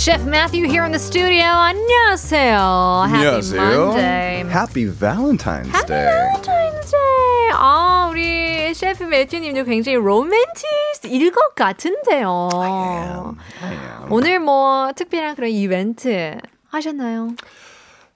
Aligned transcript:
Chef 0.00 0.24
Matthew 0.24 0.68
here 0.68 0.84
in 0.84 0.92
the 0.92 0.98
studio. 0.98 1.42
안녕하세요. 1.44 3.08
Happy 3.08 3.26
안녕하세요. 3.26 3.86
Monday. 3.86 4.44
Happy 4.48 4.84
Valentine's 4.86 5.68
Happy 5.70 5.88
Day. 5.88 6.06
Valentine's 6.06 6.90
Day. 6.90 7.50
아, 7.52 8.08
우리 8.10 8.72
셰프 8.74 9.04
매튜님도 9.04 9.64
굉장히 9.64 9.98
로맨티스일 9.98 11.32
것 11.32 11.54
같은데요. 11.54 12.48
I 12.54 13.72
am. 13.72 14.10
오늘 14.10 14.38
뭐 14.38 14.92
특별한 14.94 15.34
그런 15.34 15.50
이벤트 15.50 16.38
하셨나요? 16.70 17.34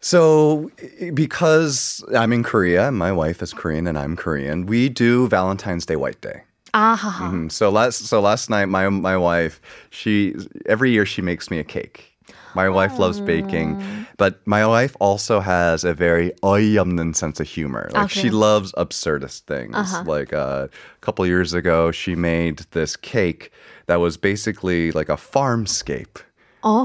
So, 0.03 0.71
because 1.15 2.03
I'm 2.15 2.33
in 2.33 2.43
Korea, 2.43 2.91
my 2.91 3.13
wife 3.13 3.43
is 3.43 3.53
Korean 3.53 3.87
and 3.87 3.99
I'm 3.99 4.17
Korean, 4.17 4.65
we 4.67 4.89
do 4.89 5.29
Valentine's 5.29 5.85
Day 5.85 5.97
White 5.97 6.21
Day. 6.23 6.43
아하. 6.75 7.31
Mhm. 7.31 7.51
So 7.51 7.71
last 7.71 8.07
so 8.07 8.21
last 8.21 8.49
night, 8.51 8.67
my 8.69 8.89
my 8.89 9.17
wife, 9.17 9.61
she 9.91 10.35
every 10.67 10.91
year 10.93 11.05
she 11.05 11.23
makes 11.23 11.51
me 11.51 11.59
a 11.59 11.65
cake. 11.65 12.07
My 12.55 12.69
wife 12.69 12.99
loves 12.99 13.21
baking, 13.21 13.79
but 14.19 14.43
my 14.45 14.67
wife 14.67 14.97
also 14.99 15.39
has 15.39 15.85
a 15.85 15.95
very 15.95 16.33
어이없는 16.43 17.15
sense 17.15 17.39
of 17.39 17.47
humor. 17.47 17.89
Like 17.95 18.11
she 18.11 18.29
그래요? 18.29 18.41
loves 18.41 18.73
absurdist 18.75 19.47
things. 19.47 19.77
Like 20.05 20.33
uh, 20.33 20.67
a 20.67 21.01
couple 21.01 21.25
years 21.27 21.55
ago, 21.55 21.93
she 21.93 22.17
made 22.17 22.67
this 22.73 22.97
cake 22.97 23.53
that 23.87 24.01
was 24.01 24.17
basically 24.17 24.91
like 24.91 25.09
a 25.09 25.17
farmscape. 25.17 26.23
어. 26.66 26.84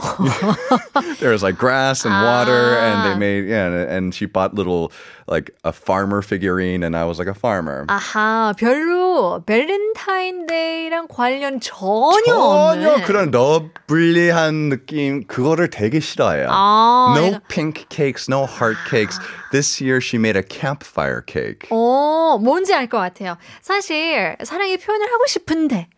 There 1.21 1.31
was 1.33 1.43
like 1.43 1.57
grass 1.57 2.05
and 2.05 2.13
water, 2.15 2.77
and 2.79 3.03
they 3.09 3.15
made 3.17 3.49
yeah, 3.49 3.67
and, 3.67 3.75
and 3.91 4.15
she 4.15 4.27
bought 4.27 4.55
little 4.55 4.93
like 5.27 5.51
a 5.65 5.73
farmer 5.73 6.21
figurine, 6.21 6.83
and 6.85 6.95
I 6.95 7.05
was 7.05 7.19
like 7.19 7.29
a 7.29 7.35
farmer. 7.35 7.87
아하, 7.89 8.53
별로 8.59 9.43
밸런타인데이랑 9.47 11.09
관련 11.09 11.61
전혀 11.61 12.21
전혀 12.27 12.37
없는. 12.39 13.03
그런 13.05 13.31
러블리한 13.31 14.69
느낌 14.69 15.25
그거를 15.27 15.71
되게 15.71 15.99
싫어해요. 16.01 16.49
아, 16.51 17.15
no 17.17 17.31
얘가- 17.33 17.41
pink 17.49 17.87
cakes, 17.89 18.29
no 18.29 18.45
heart 18.45 18.77
cakes. 18.89 19.19
This 19.53 19.81
year 19.83 20.01
she 20.01 20.19
made 20.19 20.37
a 20.37 20.43
campfire 20.47 21.23
cake. 21.27 21.69
어, 21.71 22.39
뭔지 22.39 22.75
알 22.75 22.87
것 22.89 22.99
같아요. 22.99 23.37
사실 23.63 24.37
사랑의 24.45 24.77
표현을 24.79 25.07
하고 25.11 25.25
싶은데 25.27 25.89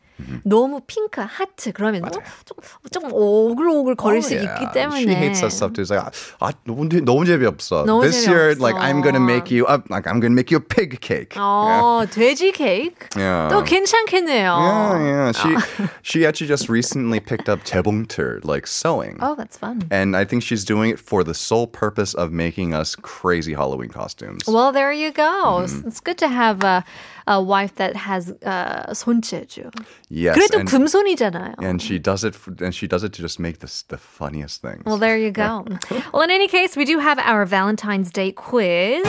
너무 0.43 0.81
핑크, 0.88 1.21
하트 1.21 1.71
그러면 1.71 2.03
어, 2.05 2.09
조금 2.43 2.63
조금 2.89 3.13
오글오글 3.13 3.93
거릴 3.93 4.23
수 4.23 4.33
Oh, 4.33 4.41
yeah. 4.41 4.49
있기 4.66 4.73
때문에 4.73 4.97
She 5.05 5.13
hates 5.13 5.41
that 5.41 5.53
stuff 5.53 5.73
too. 5.73 5.83
It's 5.83 5.91
like, 5.93 6.02
아, 6.41 6.52
너무, 6.66 6.89
너무 7.05 7.23
재미없어. 7.23 7.85
너무 7.85 8.02
This 8.02 8.25
year, 8.25 8.55
재미없어. 8.55 8.61
like, 8.61 8.75
I'm 8.81 9.03
gonna 9.03 9.19
make 9.21 9.52
you 9.52 9.67
up, 9.67 9.85
like, 9.91 10.07
I'm 10.07 10.19
gonna 10.19 10.33
make 10.33 10.49
you 10.49 10.57
a 10.57 10.59
pig 10.59 10.99
cake. 11.02 11.35
어, 11.38 12.02
돼지 12.09 12.52
케이크 12.52 13.05
Yeah. 13.16 13.47
또 13.53 13.61
괜찮겠네요. 13.63 14.57
Yeah, 14.57 14.97
yeah. 14.97 15.31
She 15.38 15.55
she 16.02 16.25
actually 16.25 16.47
just 16.47 16.67
recently 16.67 17.19
picked 17.19 17.47
up 17.47 17.63
재봉틀, 17.63 18.41
like 18.43 18.66
sewing. 18.66 19.17
Oh, 19.21 19.35
that's 19.35 19.55
fun. 19.59 19.85
And 19.91 20.17
I 20.17 20.25
think 20.25 20.41
she's 20.41 20.66
doing 20.66 20.89
it 20.89 20.99
for 20.99 21.23
the 21.23 21.35
sole 21.35 21.67
purpose 21.67 22.16
of 22.16 22.31
making 22.33 22.73
us 22.73 22.95
crazy 22.95 23.53
Halloween 23.53 23.89
costumes. 23.93 24.41
Well, 24.47 24.71
there 24.73 24.91
you 24.91 25.11
go. 25.11 25.61
Mm-hmm. 25.61 25.88
It's 25.88 25.99
good 26.02 26.17
to 26.17 26.27
have 26.27 26.63
a, 26.63 26.83
a 27.26 27.40
wife 27.42 27.74
that 27.76 27.94
has 27.96 28.32
uh, 28.44 28.92
손재주. 28.92 29.70
yes. 30.10 30.34
그래도 30.36 30.58
and- 30.58 30.68
금손이잖아요. 30.70 31.54
and 31.62 31.80
she 31.82 31.98
does 31.98 32.24
it 32.24 32.34
for, 32.34 32.54
and 32.62 32.74
she 32.74 32.86
does 32.88 33.04
it 33.04 33.12
to 33.12 33.22
just 33.22 33.38
make 33.40 33.58
this 33.60 33.82
the 33.88 33.96
funniest 33.98 34.62
things. 34.62 34.82
Well, 34.84 34.98
there 34.98 35.16
you 35.16 35.30
go. 35.30 35.64
well, 36.12 36.22
in 36.22 36.30
any 36.30 36.48
case, 36.48 36.76
we 36.76 36.84
do 36.84 36.98
have 36.98 37.18
our 37.18 37.44
Valentine's 37.46 38.10
Day 38.10 38.32
quiz. 38.32 39.02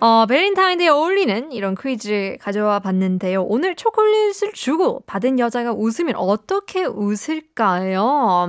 어, 0.00 0.26
밸런타인데이에 0.26 0.88
어울리는 0.88 1.52
이런 1.52 1.76
퀴즈 1.76 2.36
가져와 2.40 2.80
봤는데요. 2.80 3.44
오늘 3.44 3.76
초콜릿을 3.76 4.52
주고 4.52 5.04
받은 5.06 5.38
여자가 5.38 5.72
웃으면 5.72 6.16
어떻게 6.16 6.84
웃을까요? 6.84 8.48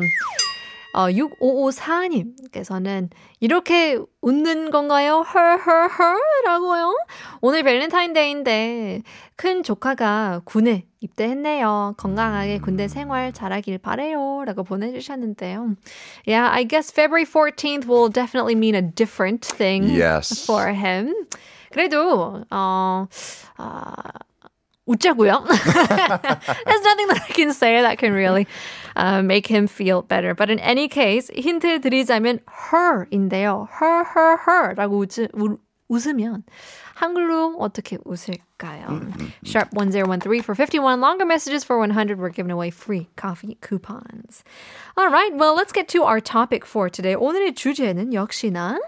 어, 0.94 1.08
6554님께서는 1.10 3.10
이렇게 3.40 3.98
웃는 4.22 4.70
건가요? 4.72 5.22
헐헐헐 5.22 6.18
라고요? 6.46 6.96
오늘 7.42 7.64
밸런타인데이인데 7.64 9.02
큰 9.36 9.64
조카가 9.64 10.42
군에 10.46 10.86
입대했네요. 11.00 11.96
건강하게 11.98 12.60
군대 12.60 12.88
생활 12.88 13.34
잘하길 13.34 13.80
바래요. 13.80 14.44
라고 14.46 14.64
보내주셨는데요. 14.64 15.76
Yeah, 16.28 16.50
I 16.54 16.64
guess 16.64 16.92
February 16.92 17.26
14th 17.26 17.88
will 17.88 18.10
definitely 18.10 18.56
mean 18.56 18.76
a 18.76 18.82
different 18.82 19.42
thing 19.46 19.90
Yes. 19.90 20.46
for 20.46 20.68
him. 20.74 21.14
그래도 21.72 22.44
어, 22.52 23.08
아, 23.58 23.94
웃자고요. 24.89 25.45
There's 25.47 26.83
nothing 26.83 27.09
that 27.09 27.23
I 27.29 27.33
can 27.33 27.53
say 27.53 27.83
that 27.83 27.99
can 27.99 28.13
really 28.13 28.47
uh, 28.97 29.23
make 29.23 29.47
him 29.47 29.67
feel 29.67 30.03
better. 30.03 30.35
But 30.35 30.51
in 30.51 30.59
any 30.61 30.89
case, 30.89 31.31
힌트 31.31 31.81
드리자면 31.81 32.41
her인데요. 32.47 33.69
her, 33.79 34.05
her, 34.05 34.39
her라고 34.47 34.99
웃, 34.99 35.29
우, 35.35 35.59
웃으면 35.91 36.45
한글로 36.95 37.57
어떻게 37.61 37.99
웃을까요? 38.05 39.13
Sharp 39.45 39.73
1013 39.73 40.43
for 40.43 40.55
51 40.55 41.01
longer 41.01 41.25
messages 41.25 41.65
for 41.65 41.79
100. 41.79 42.19
We're 42.19 42.31
giving 42.31 42.51
away 42.51 42.71
free 42.71 43.09
coffee 43.17 43.57
coupons. 43.61 44.43
All 44.97 45.09
right, 45.09 45.35
well, 45.37 45.55
let's 45.55 45.73
get 45.73 45.89
to 45.89 46.03
our 46.05 46.21
topic 46.21 46.65
for 46.67 46.89
today. 46.91 47.15
오늘의 47.15 47.55
주제는 47.55 48.13
역시나 48.15 48.79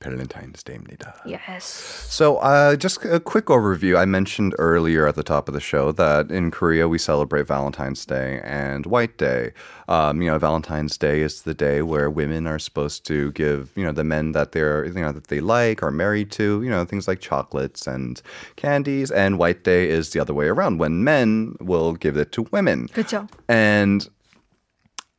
Valentine's 0.00 0.62
Day입니다. 0.62 1.14
yes. 1.24 1.64
So, 1.64 2.36
uh, 2.36 2.76
just 2.76 3.04
a 3.04 3.18
quick 3.18 3.46
overview. 3.46 3.98
I 3.98 4.04
mentioned 4.04 4.54
earlier 4.58 5.06
at 5.06 5.14
the 5.14 5.22
top 5.22 5.48
of 5.48 5.54
the 5.54 5.60
show 5.60 5.90
that 5.92 6.30
in 6.30 6.50
Korea 6.50 6.86
we 6.86 6.98
celebrate 6.98 7.46
Valentine's 7.46 8.04
Day 8.04 8.40
and 8.44 8.84
White 8.86 9.16
Day. 9.16 9.52
Um, 9.88 10.20
you 10.20 10.30
know, 10.30 10.38
Valentine's 10.38 10.98
Day 10.98 11.22
is 11.22 11.42
the 11.42 11.54
day 11.54 11.80
where 11.82 12.10
women 12.10 12.46
are 12.46 12.58
supposed 12.58 13.06
to 13.06 13.32
give 13.32 13.72
you 13.74 13.84
know 13.84 13.92
the 13.92 14.04
men 14.04 14.32
that 14.32 14.52
they're 14.52 14.84
you 14.84 15.00
know 15.00 15.12
that 15.12 15.28
they 15.28 15.40
like 15.40 15.82
or 15.82 15.90
married 15.90 16.30
to 16.32 16.62
you 16.62 16.70
know 16.70 16.84
things 16.84 17.08
like 17.08 17.20
chocolates 17.20 17.86
and 17.86 18.20
candies. 18.56 19.10
And 19.10 19.38
White 19.38 19.64
Day 19.64 19.88
is 19.88 20.10
the 20.10 20.20
other 20.20 20.34
way 20.34 20.46
around 20.48 20.78
when 20.78 21.04
men 21.04 21.56
will 21.58 21.94
give 21.94 22.16
it 22.18 22.32
to 22.32 22.42
women. 22.52 22.88
그렇죠. 22.88 23.28
And 23.48 24.08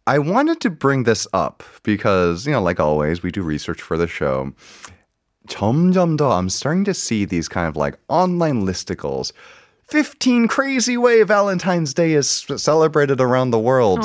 I 0.06 0.20
wanted 0.20 0.62
to 0.62 0.70
bring 0.70 1.04
this 1.04 1.28
up 1.34 1.64
because, 1.84 2.46
you 2.46 2.54
know, 2.54 2.62
like 2.62 2.80
always, 2.80 3.22
we 3.24 3.32
do 3.32 3.42
research 3.44 3.82
for 3.82 3.98
the 3.98 4.08
show. 4.08 4.54
점점 5.48 6.18
더, 6.18 6.38
I'm 6.38 6.50
starting 6.50 6.84
to 6.86 6.94
see 6.94 7.26
these 7.26 7.48
kind 7.48 7.68
of 7.68 7.76
like 7.76 7.98
online 8.10 8.66
listicles. 8.66 9.32
15 9.90 10.50
crazy 10.50 10.98
way 10.98 11.24
Valentine's 11.24 11.94
Day 11.94 12.12
is 12.12 12.28
celebrated 12.58 13.22
around 13.22 13.52
the 13.52 13.60
world. 13.60 14.04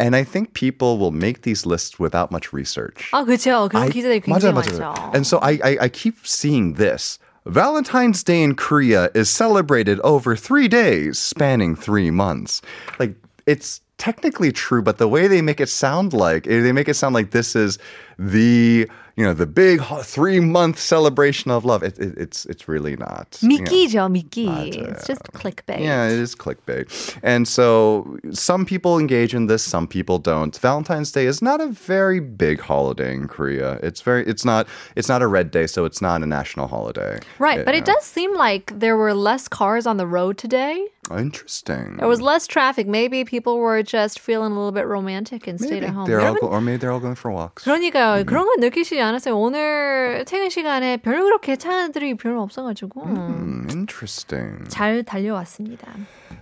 And 0.00 0.16
I 0.16 0.24
think 0.24 0.52
people 0.54 0.98
will 0.98 1.12
make 1.12 1.42
these 1.42 1.64
lists 1.64 1.98
without 2.00 2.32
much 2.32 2.52
research. 2.52 3.08
아, 3.12 3.24
그렇죠. 3.24 3.68
그런 3.70 3.82
I- 3.84 3.90
기자들이 3.90 4.20
맞아요, 4.26 4.40
굉장히 4.40 4.54
맞아요. 4.54 4.94
많죠. 4.94 5.14
And 5.14 5.24
so 5.26 5.38
I, 5.38 5.60
I, 5.62 5.76
I 5.82 5.88
keep 5.88 6.26
seeing 6.26 6.74
this. 6.74 7.18
Valentine's 7.46 8.22
Day 8.24 8.42
in 8.42 8.54
Korea 8.56 9.10
is 9.14 9.28
celebrated 9.30 10.00
over 10.00 10.34
three 10.36 10.66
days, 10.68 11.18
spanning 11.18 11.76
three 11.76 12.10
months. 12.10 12.60
Like, 12.98 13.14
it's 13.46 13.80
technically 13.98 14.50
true, 14.52 14.82
but 14.82 14.98
the 14.98 15.06
way 15.08 15.28
they 15.28 15.42
make 15.42 15.60
it 15.60 15.68
sound 15.68 16.12
like, 16.12 16.44
they 16.44 16.72
make 16.72 16.88
it 16.88 16.94
sound 16.94 17.14
like 17.14 17.30
this 17.30 17.54
is 17.54 17.78
the, 18.18 18.88
you 19.16 19.24
know, 19.24 19.32
the 19.32 19.46
big 19.46 19.80
three 20.02 20.40
month 20.40 20.78
celebration 20.78 21.50
of 21.52 21.64
love. 21.64 21.82
It, 21.84 21.98
it, 21.98 22.18
it's, 22.18 22.44
it's 22.46 22.66
really 22.66 22.96
not. 22.96 23.38
you 23.40 23.48
know. 23.48 23.64
미끼죠, 23.64 24.10
미끼. 24.10 24.48
It's 24.90 25.06
just 25.06 25.22
clickbait. 25.34 25.80
Yeah, 25.80 26.06
it 26.08 26.18
is 26.18 26.34
clickbait. 26.34 26.84
And 27.22 27.46
so 27.46 28.18
some 28.32 28.64
people 28.66 28.98
engage 28.98 29.34
in 29.34 29.46
this, 29.46 29.62
some 29.62 29.86
people 29.86 30.18
don't. 30.18 30.56
Valentine's 30.58 31.12
Day 31.12 31.26
is 31.26 31.40
not 31.40 31.60
a 31.60 31.68
very 31.68 32.18
big 32.20 32.60
holiday 32.60 33.14
in 33.14 33.28
Korea. 33.28 33.78
It's 33.82 34.00
very 34.00 34.26
it's 34.26 34.44
not 34.44 34.66
it's 34.96 35.08
not 35.08 35.22
a 35.22 35.26
red 35.28 35.50
day, 35.52 35.66
so 35.66 35.84
it's 35.84 36.02
not 36.02 36.22
a 36.22 36.26
national 36.26 36.66
holiday. 36.68 37.20
Right, 37.38 37.64
but 37.64 37.74
it 37.74 37.86
Yeah. 37.86 37.94
does 37.94 38.04
seem 38.04 38.34
like 38.36 38.72
there 38.78 38.96
were 38.96 39.14
less 39.14 39.46
cars 39.48 39.86
on 39.86 39.96
the 39.96 40.06
road 40.06 40.38
today. 40.38 40.88
Interesting. 41.10 41.96
There 41.98 42.08
was 42.08 42.22
less 42.22 42.46
traffic. 42.46 42.86
Maybe 42.86 43.24
people 43.24 43.58
were 43.58 43.82
just 43.82 44.18
feeling 44.20 44.52
a 44.52 44.54
little 44.54 44.72
bit 44.72 44.86
romantic 44.86 45.46
and 45.46 45.60
stayed 45.60 45.82
maybe 45.82 45.86
at 45.86 45.92
home. 45.94 46.06
they're 46.06 46.20
all 46.20 46.34
여러분, 46.34 46.40
go, 46.40 46.46
or 46.48 46.60
maybe 46.60 46.78
they're 46.78 46.92
all 46.92 47.00
going 47.00 47.16
for 47.16 47.30
walks. 47.30 47.64
그러니까요. 47.64 48.24
그런 48.24 48.46
건 48.46 48.60
느끼시지 48.60 49.00
않았어요? 49.00 49.36
오늘 49.36 50.24
퇴근 50.26 50.48
시간에 50.48 50.96
별로 50.98 51.24
그렇게 51.24 51.56
차들이 51.56 52.16
별로 52.16 52.42
없어가지고 52.42 53.02
Hmm, 53.04 53.66
interesting. 53.70 54.64
잘 54.68 55.02
달려왔습니다. 55.04 55.88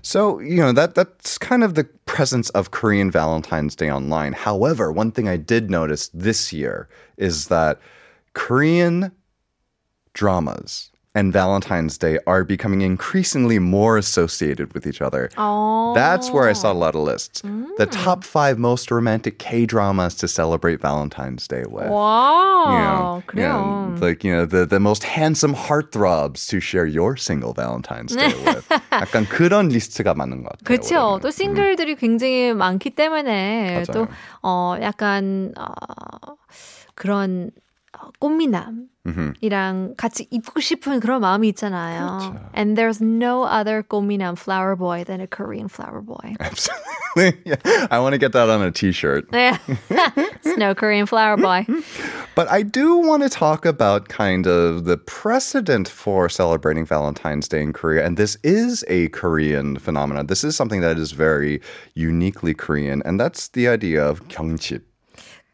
So, 0.03 0.39
you 0.41 0.57
know, 0.63 0.73
that 0.73 0.95
that's 0.95 1.37
kind 1.37 1.65
of 1.65 1.75
the 1.75 1.85
presence 2.07 2.51
of 2.51 2.71
Korean 2.71 3.11
Valentine's 3.11 3.75
Day 3.75 3.91
online. 3.91 4.33
However, 4.35 4.93
one 4.93 5.11
thing 5.11 5.29
I 5.29 5.37
did 5.37 5.71
notice 5.71 6.09
this 6.15 6.53
year 6.53 6.89
is 7.19 7.49
that 7.49 7.79
Korean 8.35 9.11
dramas 10.15 10.91
and 11.15 11.33
Valentine's 11.33 11.99
Day 11.99 12.19
are 12.25 12.45
becoming 12.45 12.83
increasingly 12.83 13.59
more 13.59 13.99
associated 13.99 14.73
with 14.75 14.87
each 14.87 15.03
other. 15.03 15.29
Oh. 15.37 15.93
That's 15.93 16.31
where 16.31 16.49
I 16.49 16.53
saw 16.53 16.71
a 16.71 16.79
lot 16.79 16.95
of 16.95 17.03
lists. 17.03 17.43
The 17.79 17.87
top 17.91 18.23
five 18.23 18.61
most 18.61 18.93
romantic 18.93 19.41
K 19.41 19.67
dramas 19.67 20.15
to 20.23 20.29
celebrate 20.29 20.81
Valentine's 20.81 21.49
Day 21.49 21.65
with. 21.67 21.91
와, 21.91 22.71
You 22.71 22.79
know, 22.79 23.17
you 23.17 23.23
그래요. 23.27 23.51
know, 23.99 24.07
like 24.07 24.23
you 24.23 24.31
know 24.33 24.47
the 24.47 24.65
the 24.67 24.79
most 24.79 25.03
handsome 25.03 25.53
heartthrobs 25.53 26.47
to 26.47 26.61
share 26.61 26.87
your 26.87 27.17
single 27.17 27.55
Valentine's 27.55 28.15
Day 28.15 28.33
with. 28.47 28.69
약간 28.93 29.27
그런 29.27 29.69
리스트가 29.69 30.15
많은 30.15 30.45
것 30.45 30.51
같아요. 30.61 30.65
그렇죠. 30.65 30.95
올해는. 31.19 31.21
또 31.23 31.31
싱글들이 31.33 31.97
굉장히 31.97 32.53
많기 32.55 32.91
때문에 32.91 33.79
음. 33.81 33.85
맞아요. 33.89 34.07
또 34.07 34.07
어, 34.45 34.77
약간 34.81 35.53
어, 35.59 36.37
그런 36.95 37.51
어, 37.57 37.61
꽃미남이랑 38.21 39.95
같이 39.97 40.29
입고 40.31 40.61
싶은 40.61 41.01
그런 41.01 41.21
마음이 41.21 41.49
있잖아요. 41.49 42.19
그렇죠. 42.21 42.51
And 42.55 42.79
there's 42.79 43.03
no 43.03 43.43
other 43.43 43.83
꽃미남 43.83 44.39
flower 44.39 44.77
boy 44.77 45.03
than 45.05 45.21
a 45.21 45.27
Korean 45.27 45.69
flower 45.69 46.01
boy. 46.01 46.37
Absolutely. 46.39 47.43
Yeah. 47.45 47.57
I 47.91 47.99
want 47.99 48.13
to 48.13 48.19
get 48.19 48.33
that 48.33 48.49
on 48.49 48.63
a 48.63 48.71
T-shirt. 48.71 49.29
네. 49.33 49.59
It's 50.45 50.57
no 50.57 50.75
Korean 50.77 51.07
flower 51.07 51.37
boy. 51.37 51.67
But 52.37 52.49
I 52.49 52.63
do 52.63 52.97
want 52.97 53.25
to 53.25 53.29
talk 53.29 53.67
about 53.67 54.09
kind 54.09 54.47
of 54.47 54.85
the 54.85 54.97
precedent 54.97 55.89
for 55.89 56.29
celebrating 56.29 56.87
Valentine's 56.87 57.49
Day 57.49 57.63
in 57.63 57.73
Korea. 57.73 58.07
And 58.07 58.17
this 58.17 58.39
is 58.45 58.85
a 58.87 59.09
Korean 59.09 59.77
phenomenon. 59.79 60.27
This 60.27 60.45
is 60.45 60.55
something 60.55 60.81
that 60.83 60.97
is 60.97 61.11
very 61.11 61.61
uniquely 61.95 62.55
Korean. 62.55 63.03
And 63.05 63.19
that's 63.19 63.49
the 63.49 63.67
idea 63.67 64.07
of 64.07 64.29
경칩. 64.29 64.83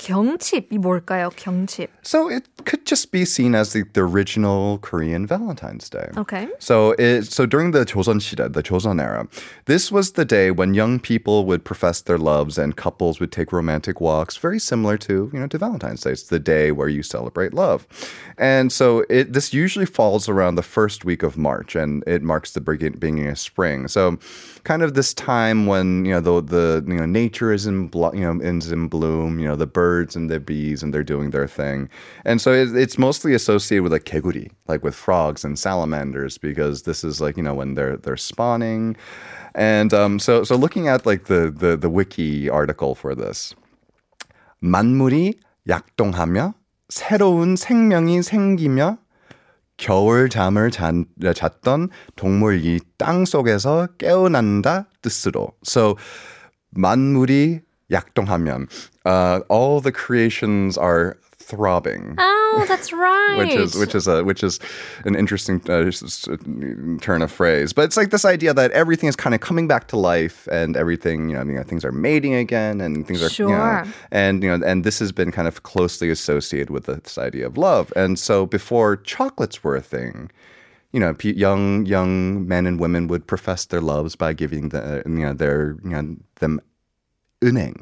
경칩이 0.01 0.79
뭘까요? 0.79 1.31
경칩. 1.31 1.89
So 2.03 2.29
it 2.29 2.45
could 2.65 2.85
just 2.85 3.11
be 3.11 3.25
seen 3.25 3.55
as 3.55 3.73
the, 3.73 3.85
the 3.95 4.03
original 4.03 4.79
Korean 4.79 5.27
Valentine's 5.27 5.89
Day. 5.89 6.11
Okay. 6.17 6.49
So 6.59 6.95
it, 6.99 7.25
so 7.33 7.47
during 7.47 7.71
the 7.71 7.85
Joseon 7.87 8.21
시대, 8.21 8.53
the 8.53 8.63
Joseon 8.63 9.01
era, 9.01 9.27
this 9.65 9.91
was 9.91 10.13
the 10.13 10.25
day 10.25 10.51
when 10.51 10.75
young 10.75 11.01
people 11.01 11.47
would 11.47 11.65
profess 11.65 12.03
their 12.03 12.19
loves 12.19 12.59
and 12.59 12.77
couples 12.77 13.21
would 13.21 13.33
take 13.33 13.53
romantic 13.53 14.01
walks, 14.01 14.37
very 14.37 14.59
similar 14.59 14.99
to 14.99 15.31
you 15.33 15.41
know 15.41 15.47
to 15.47 15.59
Valentine's 15.59 16.03
Day. 16.03 16.11
It's 16.13 16.25
the 16.25 16.39
day 16.39 16.73
where 16.73 16.89
you 16.89 17.03
celebrate 17.03 17.55
love, 17.55 17.87
and 18.37 18.71
so 18.71 19.05
it 19.09 19.33
this 19.33 19.55
usually 19.55 19.87
falls 19.87 20.29
around 20.29 20.57
the 20.57 20.63
first 20.63 21.05
week 21.05 21.23
of 21.23 21.39
March, 21.39 21.75
and 21.75 22.05
it 22.07 22.23
marks 22.23 22.53
the 22.53 22.61
begin- 22.61 22.99
beginning 22.99 23.29
of 23.29 23.39
spring. 23.39 23.89
So, 23.89 24.19
kind 24.65 24.83
of 24.83 24.93
this 24.95 25.15
time 25.15 25.67
when 25.67 26.05
you 26.05 26.13
know 26.13 26.21
the 26.21 26.43
the 26.43 26.85
you 26.87 27.01
know 27.01 27.07
nature 27.07 27.51
is 27.53 27.67
in 27.67 27.89
blo- 27.89 28.13
you 28.13 28.21
know 28.21 28.39
is 28.45 28.71
in 28.71 28.89
bloom. 28.89 29.41
You 29.41 29.49
know 29.49 29.57
the 29.57 29.67
birds 29.67 29.87
and 30.17 30.31
the 30.31 30.41
bees 30.41 30.83
and 30.83 30.93
they're 30.93 31.03
doing 31.03 31.31
their 31.31 31.47
thing, 31.47 31.89
and 32.25 32.41
so 32.41 32.53
it, 32.53 32.75
it's 32.77 32.99
mostly 32.99 33.35
associated 33.35 33.83
with 33.83 33.93
like 33.93 34.05
개구리, 34.05 34.51
like 34.69 34.83
with 34.83 34.95
frogs 34.95 35.45
and 35.45 35.59
salamanders, 35.59 36.39
because 36.39 36.83
this 36.83 37.05
is 37.05 37.21
like 37.21 37.37
you 37.37 37.43
know 37.43 37.55
when 37.55 37.75
they're 37.75 37.97
they're 37.97 38.17
spawning, 38.17 38.97
and 39.55 39.93
um, 39.93 40.19
so 40.19 40.45
so 40.45 40.57
looking 40.57 40.89
at 40.89 41.07
like 41.07 41.25
the 41.25 41.51
the 41.51 41.77
the 41.77 41.91
wiki 41.91 42.49
article 42.49 42.95
for 42.95 43.15
this, 43.15 43.55
만물이 44.63 45.35
약동하며 45.69 46.55
새로운 46.89 47.57
생명이 47.57 48.23
생기며 48.23 48.99
겨울 49.77 50.31
잠을 50.31 50.71
잔, 50.71 51.05
잤던 51.21 51.91
동물이 52.17 52.81
땅 52.97 53.25
속에서 53.25 53.89
깨어난다 53.99 54.87
뜻으로. 55.03 55.53
So 55.67 55.97
만물이 56.71 57.61
약동하면 57.91 58.69
uh, 59.05 59.41
all 59.49 59.81
the 59.81 59.93
creations 59.93 60.77
are 60.77 61.17
throbbing. 61.39 62.17
Oh, 62.19 62.65
that's 62.67 62.93
right. 62.93 63.37
Which 63.39 63.55
is 63.55 63.77
which 63.77 63.95
is 63.95 64.09
a 64.09 64.25
which 64.25 64.43
is 64.43 64.59
an 65.05 65.15
interesting 65.15 65.63
uh, 65.69 65.87
s- 65.87 66.03
s- 66.03 66.27
turn 67.01 67.23
of 67.23 67.31
phrase, 67.31 67.73
but 67.73 67.83
it's 67.85 67.97
like 67.97 68.11
this 68.11 68.25
idea 68.25 68.53
that 68.53 68.73
everything 68.73 69.09
is 69.09 69.15
kind 69.15 69.33
of 69.35 69.41
coming 69.41 69.69
back 69.69 69.87
to 69.89 69.97
life, 69.97 70.49
and 70.51 70.77
everything 70.77 71.29
you 71.31 71.37
know, 71.37 71.45
you 71.45 71.53
know 71.55 71.63
things 71.63 71.85
are 71.85 71.93
mating 71.93 72.35
again, 72.35 72.81
and 72.81 73.07
things 73.07 73.23
are 73.23 73.31
you 73.45 73.51
know, 73.51 73.55
Sure. 73.55 73.87
and 74.11 74.43
you 74.43 74.51
know, 74.51 74.67
and 74.67 74.83
this 74.83 74.99
has 74.99 75.13
been 75.13 75.31
kind 75.31 75.47
of 75.47 75.63
closely 75.63 76.11
associated 76.11 76.71
with 76.71 76.87
this 76.87 77.17
idea 77.19 77.47
of 77.47 77.57
love. 77.57 77.93
And 77.95 78.19
so 78.19 78.47
before 78.47 78.97
chocolates 78.97 79.63
were 79.63 79.77
a 79.77 79.81
thing, 79.83 80.33
you 80.93 80.99
know, 80.99 81.15
pe- 81.15 81.33
young 81.35 81.87
young 81.87 82.49
men 82.49 82.67
and 82.67 82.81
women 82.81 83.07
would 83.07 83.29
profess 83.29 83.67
their 83.67 83.81
loves 83.81 84.17
by 84.17 84.33
giving 84.33 84.71
the 84.71 85.03
you 85.07 85.23
know 85.23 85.33
their 85.33 85.77
you 85.85 85.91
know 85.91 86.17
them 86.41 86.59
은행. 87.43 87.75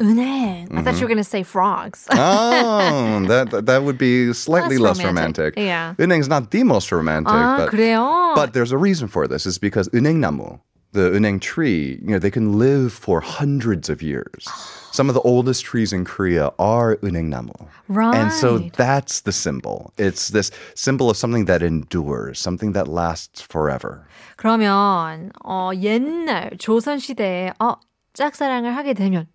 은행. 0.00 0.66
I 0.74 0.82
thought 0.82 0.94
you 0.96 1.02
were 1.02 1.08
going 1.08 1.18
to 1.18 1.24
say 1.24 1.42
frogs. 1.42 2.06
Oh, 2.10 3.24
that 3.28 3.50
that- 3.50 3.66
that 3.66 3.84
would 3.84 3.98
be 3.98 4.32
slightly 4.32 4.78
Less 4.78 4.98
less 4.98 5.06
romantic. 5.06 5.54
romantic. 5.56 5.58
Yeah. 5.58 5.94
은행's 6.00 6.28
not 6.28 6.50
the 6.50 6.64
most 6.64 6.90
romantic, 6.90 7.32
아, 7.32 7.56
but 7.58 7.68
그래요? 7.70 8.34
but 8.34 8.52
there's 8.52 8.72
a 8.72 8.78
reason 8.78 9.06
for 9.08 9.28
this. 9.28 9.46
Is 9.46 9.58
because 9.58 9.88
은행나무, 9.90 10.58
the 10.92 11.10
은행 11.12 11.40
tree, 11.40 12.00
you 12.02 12.10
know, 12.10 12.18
they 12.18 12.30
can 12.30 12.58
live 12.58 12.92
for 12.92 13.20
hundreds 13.20 13.88
of 13.88 14.02
years. 14.02 14.48
Some 14.92 15.08
of 15.08 15.14
the 15.14 15.22
oldest 15.22 15.64
trees 15.64 15.92
in 15.92 16.04
Korea 16.04 16.50
are 16.58 16.96
은행나무. 16.96 17.54
And 17.88 18.32
so 18.32 18.56
Right. 18.58 18.72
that's 18.76 19.20
the 19.20 19.32
symbol. 19.32 19.92
It's 19.98 20.28
this 20.28 20.50
symbol 20.74 21.08
of 21.10 21.16
something 21.16 21.44
that 21.46 21.62
endures, 21.62 22.40
something 22.40 22.72
that 22.72 22.88
lasts 22.88 23.40
forever. 23.40 24.04
그러면 24.36 25.30
어, 25.44 25.70
옛날 25.80 26.58
조선 26.58 26.98
시대에 26.98 27.52
어, 27.60 27.76
짝사랑을 28.16 28.76
하게 28.76 28.94
되면 28.94 29.26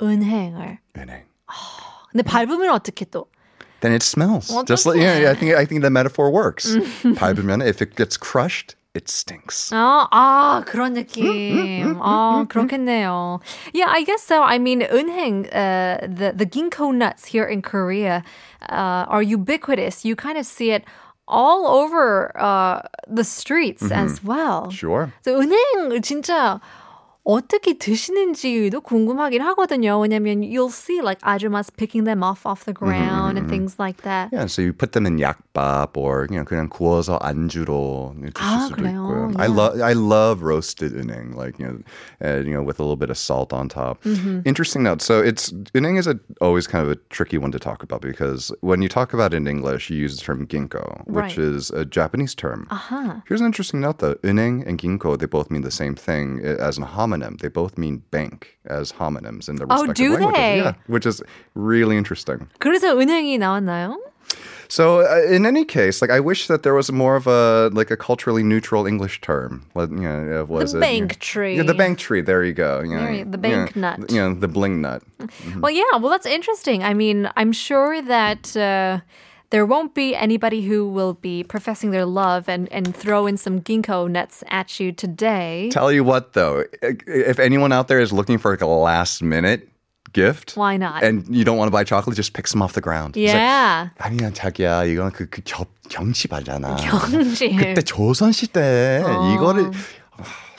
은행을 0.00 0.78
은행. 0.96 1.24
근데 2.10 2.22
밟으면 2.22 2.70
어떻게 2.70 3.04
또? 3.04 3.26
Then 3.80 3.92
it 3.92 4.02
smells. 4.02 4.48
Just 4.66 4.86
like 4.86 4.98
yeah, 4.98 5.18
yeah, 5.18 5.30
I 5.30 5.34
think 5.34 5.54
I 5.54 5.66
think 5.66 5.82
the 5.82 5.90
metaphor 5.90 6.30
works. 6.30 6.74
밟으면 7.02 7.60
if 7.60 7.82
it 7.82 7.96
gets 7.96 8.16
crushed, 8.16 8.76
it 8.94 9.10
stinks. 9.10 9.70
아, 9.74 10.08
아 10.10 10.64
그런 10.64 10.94
느낌. 10.94 11.98
아 12.00 12.46
그렇겠네요. 12.48 13.40
Yeah, 13.74 13.90
I 13.90 14.04
guess 14.04 14.22
so. 14.22 14.42
I 14.42 14.58
mean, 14.58 14.80
은행, 14.80 15.46
uh, 15.52 16.06
the 16.06 16.32
the 16.34 16.46
ginkgo 16.46 16.94
nuts 16.94 17.26
here 17.26 17.44
in 17.44 17.60
Korea 17.60 18.22
uh, 18.70 19.04
are 19.08 19.22
ubiquitous. 19.22 20.04
You 20.04 20.16
kind 20.16 20.38
of 20.38 20.46
see 20.46 20.70
it 20.70 20.84
all 21.28 21.66
over 21.66 22.30
uh, 22.40 22.80
the 23.06 23.24
streets 23.24 23.90
as 23.90 24.24
well. 24.24 24.70
Sure. 24.70 25.12
그래서 25.22 25.40
은행 25.40 26.00
진짜 26.00 26.60
어떻게 27.26 27.78
드시는지도 27.78 28.82
궁금하긴 28.82 29.40
하거든요. 29.40 29.98
왜냐면 29.98 30.42
you'll 30.42 30.68
see 30.68 31.00
like 31.00 31.18
아주mas 31.22 31.70
picking 31.74 32.04
them 32.04 32.22
off 32.22 32.44
off 32.44 32.66
the 32.66 32.74
ground 32.74 33.38
and 33.38 33.48
things 33.48 33.76
like 33.80 34.02
that. 34.02 34.28
Yeah, 34.30 34.44
so 34.44 34.60
you 34.60 34.74
put 34.74 34.92
them 34.92 35.06
in 35.06 35.16
약밥 35.16 35.96
or 35.96 36.26
you 36.28 36.36
know 36.36 36.44
그냥 36.44 36.68
구워서 36.68 37.16
안주로 37.22 38.12
드실 38.20 38.32
아, 38.44 38.58
수도 38.68 38.74
그래요? 38.76 39.08
있고요. 39.08 39.32
I 39.40 39.46
Yeah. 39.48 39.56
love 39.56 39.80
I 39.80 39.92
love 39.94 40.42
roasted 40.44 40.92
은행, 40.92 41.32
like 41.34 41.58
you 41.58 41.64
know, 41.64 41.78
uh, 42.20 42.44
you 42.44 42.52
know, 42.52 42.60
with 42.62 42.78
a 42.78 42.82
little 42.84 43.00
bit 43.00 43.08
of 43.08 43.16
salt 43.16 43.54
on 43.54 43.70
top. 43.70 44.04
Mm-hmm. 44.04 44.40
Interesting 44.44 44.82
note. 44.82 45.00
So 45.00 45.20
it's 45.24 45.48
은행 45.72 45.96
is 45.96 46.06
a, 46.06 46.20
always 46.42 46.66
kind 46.66 46.84
of 46.84 46.92
a 46.92 46.96
tricky 47.08 47.38
one 47.38 47.52
to 47.52 47.58
talk 47.58 47.82
about 47.82 48.02
because 48.02 48.52
when 48.60 48.82
you 48.82 48.88
talk 48.90 49.14
about 49.14 49.32
it 49.32 49.38
in 49.38 49.46
English, 49.48 49.88
you 49.88 49.96
use 49.96 50.18
the 50.18 50.22
term 50.22 50.44
ginkgo, 50.46 51.00
which 51.08 51.24
Right. 51.24 51.38
is 51.38 51.70
a 51.70 51.86
Japanese 51.86 52.34
term. 52.34 52.66
아하. 52.68 53.22
Here's 53.26 53.40
an 53.40 53.46
interesting 53.48 53.80
note 53.80 54.00
though. 54.04 54.16
은행 54.22 54.60
and 54.68 54.76
ginkgo, 54.76 55.16
they 55.18 55.24
both 55.24 55.50
mean 55.50 55.62
the 55.62 55.72
same 55.72 55.94
thing 55.96 56.44
uh, 56.44 56.60
as 56.60 56.76
a 56.76 56.84
homonym. 57.08 57.40
They 57.40 57.48
both 57.48 57.76
mean 57.78 58.02
bank 58.10 58.56
as 58.66 58.92
homonyms 58.92 59.48
in 59.48 59.56
their 59.56 59.66
Oh, 59.70 59.82
respective 59.82 59.96
do 59.96 60.12
languages. 60.14 60.36
they? 60.38 60.56
Yeah, 60.58 60.74
which 60.86 61.06
is 61.06 61.22
really 61.54 61.96
interesting. 61.96 62.48
그래서 62.60 62.94
은행이 62.96 63.38
나왔나요? 63.38 63.96
So 64.66 65.00
uh, 65.00 65.20
in 65.30 65.44
any 65.46 65.64
case, 65.64 66.00
like 66.00 66.10
I 66.10 66.18
wish 66.20 66.48
that 66.48 66.62
there 66.62 66.74
was 66.74 66.90
more 66.90 67.16
of 67.16 67.26
a 67.26 67.70
like 67.74 67.90
a 67.90 67.96
culturally 67.96 68.42
neutral 68.42 68.86
English 68.86 69.20
term. 69.20 69.66
What 69.74 69.90
you 69.90 69.98
know, 69.98 70.40
uh, 70.40 70.44
was 70.46 70.72
The 70.72 70.78
it? 70.78 70.80
bank 70.80 71.18
tree. 71.20 71.56
Yeah, 71.56 71.62
the 71.64 71.74
bank 71.74 71.98
tree. 71.98 72.22
There 72.22 72.42
you 72.42 72.54
go. 72.54 72.80
You 72.80 72.96
know, 72.96 73.02
There 73.04 73.12
you- 73.12 73.24
the 73.28 73.38
you 73.48 73.54
know, 73.54 73.64
bank 73.66 73.76
nut. 73.76 74.10
You 74.10 74.20
know, 74.20 74.34
the 74.34 74.48
bling 74.48 74.80
nut. 74.80 75.02
Well, 75.60 75.70
yeah. 75.70 75.96
Well, 76.00 76.10
that's 76.10 76.26
interesting. 76.26 76.82
I 76.82 76.94
mean, 76.94 77.28
I'm 77.36 77.52
sure 77.52 78.00
that 78.02 78.56
uh, 78.56 79.00
there 79.50 79.64
won't 79.66 79.94
be 79.94 80.16
anybody 80.16 80.62
who 80.62 80.88
will 80.88 81.14
be 81.14 81.44
professing 81.44 81.90
their 81.92 82.06
love 82.06 82.48
and, 82.48 82.66
and 82.72 82.94
throw 82.96 83.26
in 83.26 83.36
some 83.36 83.60
ginkgo 83.60 84.10
nuts 84.10 84.42
at 84.48 84.80
you 84.80 84.90
today. 84.90 85.68
Tell 85.70 85.92
you 85.92 86.02
what, 86.02 86.32
though, 86.32 86.64
if 86.82 87.38
anyone 87.38 87.70
out 87.72 87.86
there 87.88 88.00
is 88.00 88.12
looking 88.12 88.38
for 88.38 88.50
like 88.50 88.62
a 88.62 88.66
last 88.66 89.22
minute 89.22 89.68
gift, 90.12 90.52
Why 90.56 90.76
not? 90.76 91.02
And 91.04 91.26
you 91.28 91.44
don't 91.44 91.56
want 91.56 91.68
to 91.68 91.72
buy 91.72 91.84
chocolate, 91.84 92.16
just 92.16 92.32
pick 92.34 92.46
some 92.46 92.62
off 92.62 92.72
the 92.72 92.80
ground. 92.80 93.16
It's 93.16 93.32
like, 93.32 93.34
yeah. 93.34 93.88
아니야 93.98 94.32
자기야 94.32 94.86
이건 94.86 95.12
그, 95.12 95.26
그 95.28 95.42
겹, 95.42 95.68
경칩 95.88 96.32
알잖아. 96.32 96.76
경칩. 96.76 97.56
그때 97.58 97.82
조선 97.82 98.32
시대 98.32 99.02
이거를 99.34 99.70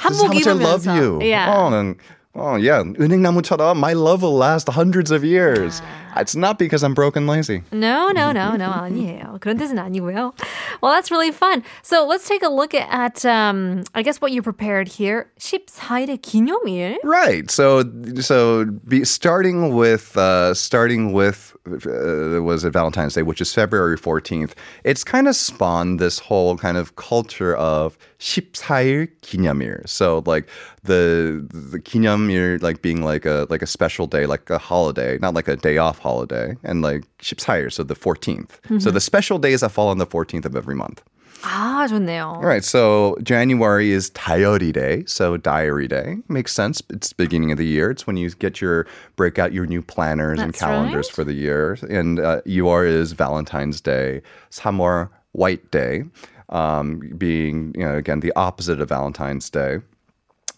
This 0.08 0.22
is 0.22 0.22
how 0.22 0.30
한복 0.30 0.34
much 0.36 0.48
I 0.48 0.54
love 0.54 0.84
입으면서. 0.84 0.96
you. 0.96 1.20
Yeah. 1.22 1.50
어, 1.50 1.70
난, 1.70 1.96
어, 2.36 2.60
yeah. 2.60 2.84
은행나무처럼 3.00 3.78
my 3.78 3.94
love 3.94 4.22
will 4.24 4.36
last 4.36 4.70
hundreds 4.70 5.10
of 5.12 5.24
years. 5.24 5.82
It's 6.18 6.36
not 6.36 6.58
because 6.58 6.84
I'm 6.84 6.94
broken 6.94 7.28
lazy. 7.28 7.64
No, 7.72 8.10
no, 8.12 8.32
no, 8.32 8.56
no, 8.56 8.72
아니에요. 8.72 9.40
그런 9.40 9.58
뜻은 9.58 9.78
아니고요. 9.78 10.34
Well, 10.82 10.94
that's 10.94 11.12
really 11.12 11.32
fun. 11.32 11.64
So 11.82 12.06
let's 12.08 12.28
take 12.28 12.42
a 12.42 12.50
look 12.50 12.74
at, 12.74 13.26
um, 13.26 13.84
I 13.94 14.02
guess 14.02 14.22
what 14.22 14.32
you 14.32 14.42
prepared 14.42 14.88
here. 14.88 15.32
14일의 15.40 16.20
기념일. 16.20 16.98
Right. 17.04 17.52
So 17.52 17.84
so 18.22 18.66
be, 18.88 19.04
starting 19.04 19.74
with 19.76 20.16
uh, 20.18 20.54
starting 20.54 21.12
with 21.12 21.56
uh, 21.68 22.42
was 22.42 22.64
it 22.64 22.72
Valentine's 22.72 23.16
Day, 23.16 23.24
which 23.24 23.42
is 23.42 23.54
February 23.54 23.98
14th. 23.98 24.54
It's 24.84 25.04
kind 25.04 25.28
of 25.28 25.36
spawned 25.36 26.00
this 26.00 26.20
whole 26.20 26.58
kind 26.58 26.78
of 26.78 26.96
culture 26.96 27.56
of 27.56 27.98
14일 28.20 29.10
기념일. 29.22 29.88
So 29.88 30.24
like 30.26 30.48
the 30.84 31.46
the 31.52 31.80
기념일 31.80 32.62
like 32.62 32.82
being 32.82 33.04
like 33.04 33.26
a 33.26 33.48
like 33.50 33.62
a 33.62 33.68
special 33.68 34.08
day, 34.08 34.26
like 34.26 34.50
a 34.50 34.58
holiday, 34.58 35.18
not 35.20 35.34
like 35.34 35.48
a 35.48 35.56
day 35.56 35.78
off 35.78 35.99
holiday, 36.00 36.56
and 36.64 36.82
like 36.82 37.04
14일, 37.20 37.72
so 37.72 37.84
the 37.84 37.96
14th. 37.96 38.82
So 38.82 38.92
the 38.92 39.00
special 39.02 39.38
days 39.40 39.62
that 39.62 39.70
fall 39.70 39.90
on 39.90 39.98
the 39.98 40.08
14th 40.08 40.46
of 40.46 40.56
every 40.56 40.76
month. 40.76 41.02
아, 41.46 41.88
좋네요. 41.88 42.38
All 42.38 42.42
right, 42.46 42.64
so 42.64 43.16
January 43.22 43.92
is 43.92 44.10
Diary 44.10 44.72
Day, 44.72 45.04
so 45.06 45.38
Diary 45.38 45.88
Day 45.88 46.18
makes 46.28 46.52
sense. 46.54 46.82
It's 46.90 47.10
the 47.10 47.16
beginning 47.16 47.52
of 47.52 47.60
the 47.60 47.68
year. 47.68 47.92
It's 47.92 48.08
when 48.08 48.18
you 48.18 48.32
get 48.32 48.62
your 48.62 48.88
break 49.16 49.38
out 49.38 49.54
your 49.54 49.68
new 49.68 49.84
planners 49.84 50.40
and 50.40 50.50
That's 50.50 50.60
calendars 50.60 51.08
right. 51.10 51.16
for 51.16 51.24
the 51.24 51.34
year. 51.34 51.78
And 51.88 52.20
uh, 52.20 52.42
UR 52.48 52.86
is 52.86 53.12
Valentine's 53.12 53.80
Day, 53.80 54.22
3월 54.52 55.10
White 55.34 55.70
Day, 55.70 56.06
um, 56.50 57.00
being 57.18 57.74
you 57.78 57.86
know 57.86 57.96
again 57.96 58.22
the 58.22 58.34
opposite 58.36 58.82
of 58.82 58.90
Valentine's 58.90 59.50
Day. 59.50 59.80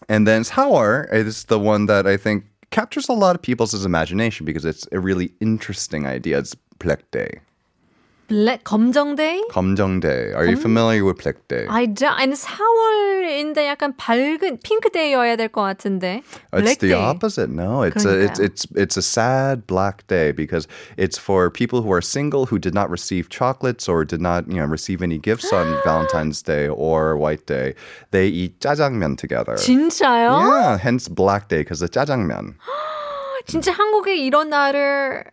And 0.08 0.26
then 0.26 0.42
4월 0.42 1.12
is 1.12 1.44
the 1.44 1.58
one 1.58 1.84
that 1.86 2.06
I 2.06 2.16
think 2.16 2.44
captures 2.73 3.07
a 3.07 3.13
lot 3.13 3.35
of 3.35 3.41
people's 3.43 3.85
imagination 3.85 4.47
because 4.47 4.65
it's 4.65 4.87
a 4.91 4.99
really 4.99 5.31
interesting 5.39 6.07
idea. 6.07 6.39
It's 6.39 6.55
Day, 7.11 7.39
블랙 8.28 8.62
검정데이? 8.62 9.48
검정 9.50 10.00
Day. 10.00 10.34
Are 10.34 10.44
you 10.44 10.58
familiar 10.58 11.02
with 11.02 11.16
Black 11.16 11.48
Day? 11.48 11.64
I 11.66 11.86
don't, 11.86 12.12
아니 12.12 12.34
4월인데 12.34 13.64
약간 13.66 13.96
밝은 13.96 14.58
핑크데이여야 14.62 15.36
될 15.36 15.48
것 15.48 15.62
같은데. 15.62 16.22
It's 16.52 16.76
the 16.76 16.92
블랙데이. 16.92 17.08
opposite. 17.08 17.48
No, 17.48 17.80
it's 17.88 18.04
a 18.04 18.20
it's 18.28 18.38
그러니까요. 18.38 18.44
it's 18.44 18.66
it's 18.76 18.96
a 18.98 19.02
sad 19.02 19.66
black 19.66 20.06
day 20.08 20.32
because 20.32 20.68
it's 20.98 21.16
for 21.16 21.48
people 21.48 21.80
who 21.80 21.90
are 21.90 22.02
single 22.02 22.44
who 22.44 22.58
did 22.58 22.74
not 22.74 22.90
receive 22.90 23.30
chocolates 23.30 23.88
or 23.88 24.04
did 24.04 24.20
not 24.20 24.44
you 24.46 24.60
know 24.60 24.66
receive 24.68 25.00
any 25.00 25.16
gifts 25.16 25.50
on 25.50 25.64
Valentine's 25.82 26.42
Day 26.42 26.68
or 26.68 27.16
White 27.16 27.46
Day. 27.46 27.72
They 28.10 28.28
eat 28.28 28.60
jjajangmyeon 28.60 29.16
together. 29.16 29.54
진짜요? 29.56 30.36
Yeah, 30.52 30.76
hence 30.76 31.08
black 31.08 31.48
day 31.48 31.64
because 31.64 31.80
of 31.80 31.92
jjajangmyeon. 31.92 32.56
진짜 33.46 33.72
한국에 33.72 34.16
이런 34.16 34.50
날을 34.50 35.24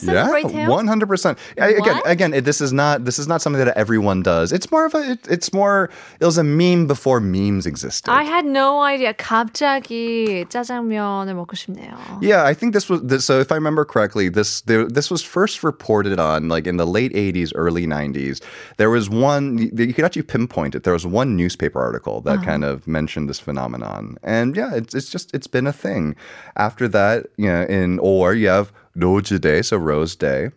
Yeah, 0.00 0.24
celebrate 0.24 0.46
해요? 0.46 0.68
one 0.70 0.86
hundred 0.86 1.08
percent. 1.08 1.36
Again, 1.58 1.80
What? 1.80 2.08
again, 2.08 2.32
it, 2.32 2.46
this 2.46 2.62
is 2.62 2.72
not 2.72 3.04
this 3.04 3.18
is 3.18 3.28
not 3.28 3.42
something 3.42 3.62
that 3.62 3.76
everyone 3.76 4.22
does. 4.22 4.50
It's 4.50 4.70
more 4.72 4.86
of 4.86 4.94
a 4.94 5.12
it, 5.12 5.28
it's 5.28 5.52
more 5.52 5.90
it 6.18 6.24
was 6.24 6.38
a 6.38 6.42
meme 6.44 6.86
before 6.86 7.20
memes 7.20 7.66
existed. 7.66 8.10
I 8.10 8.22
had 8.24 8.46
no 8.46 8.80
idea. 8.80 9.12
갑자기 9.12 10.46
짜장면을 10.48 11.34
먹고 11.34 11.52
싶네요. 11.54 11.92
Yeah, 12.22 12.44
I 12.44 12.54
think 12.54 12.72
this 12.72 12.88
was 12.88 13.02
this, 13.02 13.26
so. 13.26 13.38
If 13.38 13.52
I 13.52 13.56
remember 13.56 13.84
correctly, 13.84 14.30
this 14.30 14.62
there, 14.62 14.88
this 14.88 15.10
was 15.10 15.20
first 15.22 15.62
reported 15.62 16.18
on 16.18 16.48
like 16.48 16.66
in 16.66 16.78
the 16.78 16.86
late 16.86 17.12
'80s, 17.12 17.52
early 17.54 17.86
'90s. 17.86 18.40
There 18.78 18.88
was 18.88 19.10
one 19.10 19.58
you 19.58 19.92
could 19.92 20.06
actually 20.06 20.22
pinpoint 20.24 20.74
it. 20.74 20.84
There 20.84 20.94
was 20.94 21.04
one 21.04 21.36
newspaper 21.36 21.80
article 21.80 22.22
that 22.22 22.42
kind 22.42 22.64
of 22.64 22.86
mentioned 22.88 23.28
this 23.28 23.40
phenomenon, 23.40 24.16
and 24.22 24.56
yeah, 24.56 24.72
it's 24.74 24.94
it's 24.94 25.10
just 25.10 25.34
it's 25.34 25.46
been 25.46 25.66
a 25.66 25.72
thing. 25.72 26.16
After 26.56 26.88
that, 26.88 27.26
you 27.36 27.52
know, 27.52 27.64
in 27.68 27.98
or 27.98 28.32
you 28.32 28.48
have 28.48 28.72
Roju 28.96 29.40
Day, 29.40 29.62
so 29.62 29.76
Rose 29.76 30.14
Day, 30.16 30.50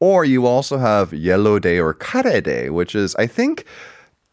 or 0.00 0.24
you 0.24 0.46
also 0.46 0.78
have 0.78 1.12
Yellow 1.12 1.58
Day 1.58 1.78
or 1.80 1.94
Kare 1.94 2.40
Day, 2.40 2.70
which 2.70 2.94
is 2.94 3.14
I 3.16 3.26
think 3.26 3.64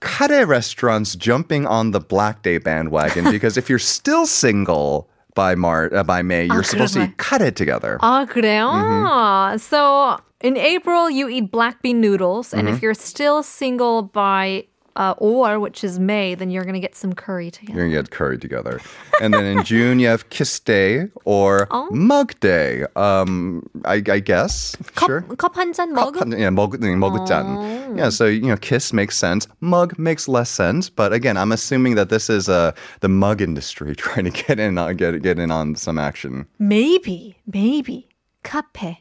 kare 0.01 0.45
restaurants 0.45 1.15
jumping 1.15 1.65
on 1.65 1.91
the 1.91 1.99
Black 1.99 2.43
Day 2.43 2.57
bandwagon 2.59 3.31
because 3.31 3.57
if 3.57 3.69
you're 3.69 3.79
still 3.79 4.25
single 4.25 5.09
by 5.35 5.55
Mar 5.55 5.89
uh, 5.93 6.03
by 6.03 6.21
May, 6.21 6.45
you're 6.45 6.63
supposed 6.63 6.93
to 6.93 6.99
그러네. 6.99 7.09
eat 7.11 7.17
kare 7.17 7.51
together. 7.51 7.97
아, 8.01 8.25
그래요? 8.29 8.69
Mm-hmm. 8.71 9.57
So 9.57 10.17
in 10.41 10.57
April, 10.57 11.09
you 11.09 11.27
eat 11.27 11.51
black 11.51 11.81
bean 11.81 11.99
noodles. 12.01 12.53
And 12.53 12.67
Mm-hmm. 12.67 12.75
if 12.75 12.81
you're 12.83 12.93
still 12.93 13.41
single 13.43 14.03
by 14.03 14.65
uh, 14.97 15.13
or, 15.17 15.59
which 15.59 15.83
is 15.83 15.99
May, 15.99 16.35
then 16.35 16.49
you're 16.49 16.63
going 16.63 16.73
to 16.75 16.79
get 16.79 16.95
some 16.95 17.11
curry 17.11 17.51
together. 17.51 17.77
You're 17.77 17.89
gonna 17.89 18.01
get 18.01 18.11
curry 18.11 18.37
together, 18.37 18.79
and 19.19 19.33
then 19.33 19.43
in 19.43 19.63
June 19.65 19.99
you 19.99 20.07
have 20.07 20.29
Kiss 20.29 20.57
Day 20.57 21.09
or 21.25 21.67
Oh. 21.69 21.89
Mug 21.91 22.31
Day. 22.39 22.85
Um, 22.95 23.67
I, 23.83 23.95
I 24.07 24.19
guess 24.23 24.77
sure. 24.97 25.23
컵 25.35 25.55
한 25.55 25.73
잔 25.75 25.93
Cup- 25.93 26.13
먹음? 26.15 26.39
Yeah, 26.39 26.49
mug, 26.49 26.79
mugjan. 26.79 27.97
Yeah, 27.97 28.07
so 28.07 28.25
you 28.25 28.47
know, 28.47 28.55
kiss 28.55 28.93
makes 28.93 29.17
sense. 29.17 29.49
Mug 29.59 29.99
makes 29.99 30.29
less 30.29 30.49
sense. 30.49 30.87
But 30.89 31.11
again, 31.11 31.35
I'm 31.35 31.51
assuming 31.51 31.95
that 31.95 32.07
this 32.07 32.29
is 32.29 32.47
uh, 32.47 32.71
the 33.01 33.09
mug 33.09 33.41
industry 33.41 33.95
trying 33.95 34.23
to 34.23 34.31
get 34.31 34.59
in 34.61 34.77
on 34.77 34.95
get 34.95 35.21
get 35.21 35.39
in 35.39 35.51
on 35.51 35.75
some 35.75 35.99
action. 35.99 36.47
Maybe, 36.57 37.35
maybe. 37.45 38.07
카페. 38.45 38.97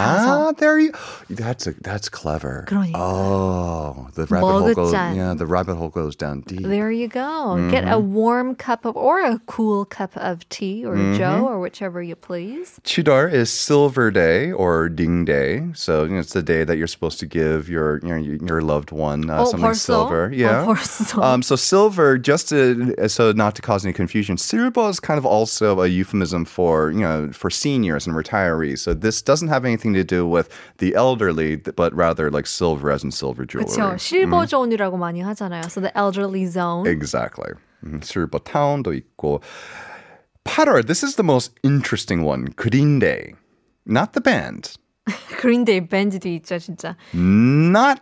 Ah, 0.00 0.52
there 0.56 0.78
you. 0.78 0.92
That's 1.28 1.66
a 1.66 1.72
that's 1.82 2.08
clever. 2.08 2.64
그러니까. 2.68 2.92
Oh, 2.94 4.06
the 4.14 4.26
rabbit 4.26 4.46
hole 4.46 4.72
goes. 4.74 4.92
먹었잖. 4.94 5.16
Yeah, 5.16 5.34
the 5.34 5.44
rabbit 5.44 5.74
hole 5.74 5.88
goes 5.88 6.14
down 6.14 6.42
deep. 6.46 6.62
There 6.62 6.92
you 6.92 7.08
go. 7.08 7.58
Get 7.68 7.82
Mm-hmm. 7.82 7.92
a 7.92 7.98
warm 7.98 8.54
cup 8.54 8.84
of, 8.84 8.94
or 8.96 9.18
a 9.26 9.40
cool 9.46 9.84
cup 9.84 10.16
of 10.16 10.48
tea 10.50 10.84
or 10.86 10.94
Mm-hmm. 10.94 11.18
joe 11.18 11.46
or 11.50 11.58
whichever 11.58 12.00
you 12.00 12.14
please. 12.14 12.78
Chudar 12.84 13.26
is 13.32 13.50
Silver 13.50 14.12
Day 14.12 14.52
or 14.52 14.88
Ding 14.88 15.24
Day. 15.24 15.66
So 15.74 16.04
you 16.04 16.14
know, 16.14 16.20
it's 16.20 16.32
the 16.32 16.44
day 16.46 16.62
that 16.62 16.76
you're 16.78 16.86
supposed 16.86 17.18
to 17.18 17.26
give 17.26 17.68
your 17.68 17.98
your, 18.06 18.18
your 18.18 18.60
loved 18.62 18.92
one 18.92 19.28
uh, 19.28 19.42
Oh, 19.42 19.50
something 19.50 19.70
벌써? 19.70 19.82
silver. 19.82 20.30
어, 20.30 20.36
Yeah. 20.38 20.62
벌써. 20.64 21.18
Um, 21.20 21.42
so 21.42 21.56
silver, 21.56 22.18
just 22.18 22.50
to, 22.50 22.94
so 23.08 23.32
not 23.32 23.56
to 23.56 23.62
cause 23.62 23.84
any 23.84 23.92
confusion, 23.92 24.36
silver 24.38 24.88
is 24.88 25.00
kind 25.00 25.18
of 25.18 25.26
also 25.26 25.80
a 25.82 25.88
euphemism 25.88 26.44
for 26.44 26.92
you 26.92 27.00
know 27.02 27.30
for 27.32 27.50
seniors 27.50 28.06
and 28.06 28.14
retirees. 28.14 28.78
So 28.78 28.94
this 28.94 29.20
doesn't 29.22 29.48
have 29.48 29.64
anything 29.64 29.81
to 29.82 30.04
do 30.04 30.26
with 30.26 30.48
the 30.78 30.94
elderly, 30.94 31.56
but 31.56 31.94
rather 31.94 32.30
like 32.30 32.46
silver 32.46 32.90
as 32.90 33.02
in 33.04 33.10
silver 33.10 33.44
jewelry. 33.44 33.66
그렇죠. 33.68 33.96
실버 33.98 34.46
존이라고 34.46 34.96
많이 34.96 35.20
하잖아요. 35.22 35.64
So 35.70 35.80
the 35.80 35.92
elderly 35.96 36.46
zone. 36.46 36.86
Exactly. 36.86 37.52
음, 37.84 38.00
실버 38.02 38.38
타운도 38.44 38.92
있고 38.94 39.40
8월. 40.44 40.86
This 40.86 41.02
is 41.04 41.16
the 41.16 41.24
most 41.24 41.52
interesting 41.62 42.22
one. 42.24 42.46
Green 42.56 42.98
Day, 42.98 43.34
not 43.86 44.12
the 44.12 44.20
band, 44.22 44.76
그린데이 45.38 45.88
밴드도 45.88 46.28
있죠, 46.40 46.58
진짜. 46.58 46.96
not 47.14 48.00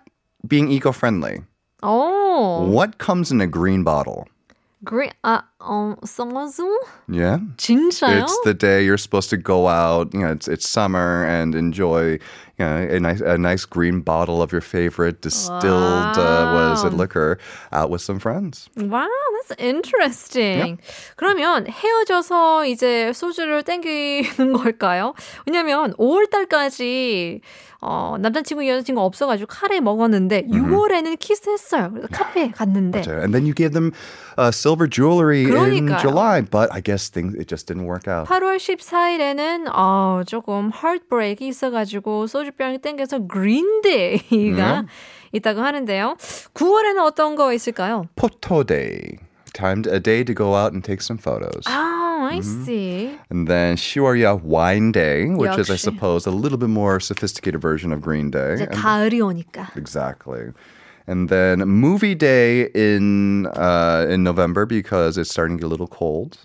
being 0.49 0.71
eco-friendly. 0.71 1.41
오, 1.83 2.67
What 2.73 2.99
comes 2.99 3.31
in 3.31 3.41
a 3.41 3.47
green 3.47 3.85
bottle? 3.85 4.25
그린, 4.85 5.11
아, 5.23 5.43
어, 5.59 5.97
소주? 6.05 6.63
Yeah. 7.09 7.41
진짜요? 7.57 8.23
It's 8.23 8.39
the 8.45 8.55
day 8.55 8.85
you're 8.85 8.99
supposed 8.99 9.31
to 9.31 9.37
go 9.37 9.69
out. 9.69 10.13
You 10.13 10.21
know, 10.21 10.33
it's 10.33 10.47
it's 10.49 10.69
summer 10.69 11.25
and 11.25 11.55
enjoy, 11.55 12.21
you 12.59 12.65
know, 12.65 12.77
a 12.77 13.01
nice 13.01 13.21
a 13.21 13.39
nice 13.39 13.65
green 13.65 14.01
bottle 14.01 14.43
of 14.43 14.53
your 14.53 14.61
favorite 14.61 15.23
distilled 15.23 16.19
uh, 16.19 16.53
what 16.53 16.73
is 16.73 16.85
it 16.85 16.93
liquor 16.93 17.39
out 17.73 17.91
with 17.91 18.03
some 18.03 18.19
friends. 18.19 18.69
Wow, 18.77 19.09
that's 19.42 19.60
interesting. 19.60 20.78
그러면 21.16 21.68
헤어져서 21.68 22.66
이제 22.66 23.12
소주를 23.14 23.64
땡기는 23.64 24.54
걸까요? 24.58 25.14
왜냐면 25.46 25.94
5월달까지 25.94 27.42
어, 27.84 28.16
남자친구 28.20 28.68
여자친구 28.68 29.02
없어가지고 29.02 29.48
카레 29.48 29.80
먹었는데 29.80 30.44
6월에는 30.48 31.18
키스했어요. 31.18 31.90
그래서 31.92 32.08
카페에 32.12 32.52
갔는데 32.52 33.02
And 33.08 33.34
then 33.34 33.44
you 33.46 33.56
give 33.56 33.74
them 33.74 33.92
uh, 34.38 34.50
silver 34.52 34.88
jewelry 34.88 35.46
in 35.46 35.50
그러니까요. 35.50 36.00
July, 36.00 36.42
but 36.42 36.70
I 36.72 36.80
guess 36.82 37.10
things 37.10 37.34
it 37.36 37.48
just 37.48 37.66
didn't 37.66 37.88
work 37.88 38.08
out. 38.08 38.28
8월 38.30 38.58
14일에는 38.58 39.68
어, 39.74 40.22
조금 40.28 40.72
heartbreak이 40.72 41.48
있어가지고 41.48 42.28
소주병이 42.28 42.80
땡겨서 42.80 43.26
그린데이가 43.28 44.86
있다고 45.32 45.62
하는데요. 45.62 46.18
9월에는 46.54 47.00
어떤 47.04 47.36
거 47.36 47.52
있을까요? 47.52 48.06
Day. 48.68 49.18
Time 49.53 49.85
a 49.91 49.99
day 49.99 50.23
to 50.23 50.35
go 50.35 50.55
out 50.55 50.73
and 50.75 50.85
take 50.85 51.01
some 51.01 51.17
photos. 51.17 51.65
아, 51.67 52.29
I 52.31 52.41
see. 52.41 53.17
And 53.31 53.47
then 53.49 53.77
Shiorya 53.77 54.43
Wine 54.43 54.93
Day, 54.93 55.25
which 55.27 55.57
is, 55.59 55.71
I 55.71 55.75
역시. 55.75 55.79
suppose, 55.81 56.27
a 56.27 56.31
little 56.31 56.59
bit 56.59 56.69
more 56.69 57.01
sophisticated 57.01 57.61
version 57.61 57.91
of 57.93 58.01
Green 58.03 58.31
Day. 58.31 58.57
이제 58.57 58.67
And- 58.69 58.77
가을이 58.77 59.21
오니까. 59.23 59.71
Exactly. 59.77 60.53
And 61.07 61.29
then 61.31 61.61
movie 61.61 62.15
day 62.17 62.69
in 62.75 63.47
uh, 63.55 64.07
in 64.11 64.25
November 64.25 64.67
because 64.67 65.17
it's 65.17 65.31
starting 65.31 65.57
to 65.57 65.61
get 65.63 65.67
a 65.67 65.71
little 65.71 65.87
cold. 65.87 66.39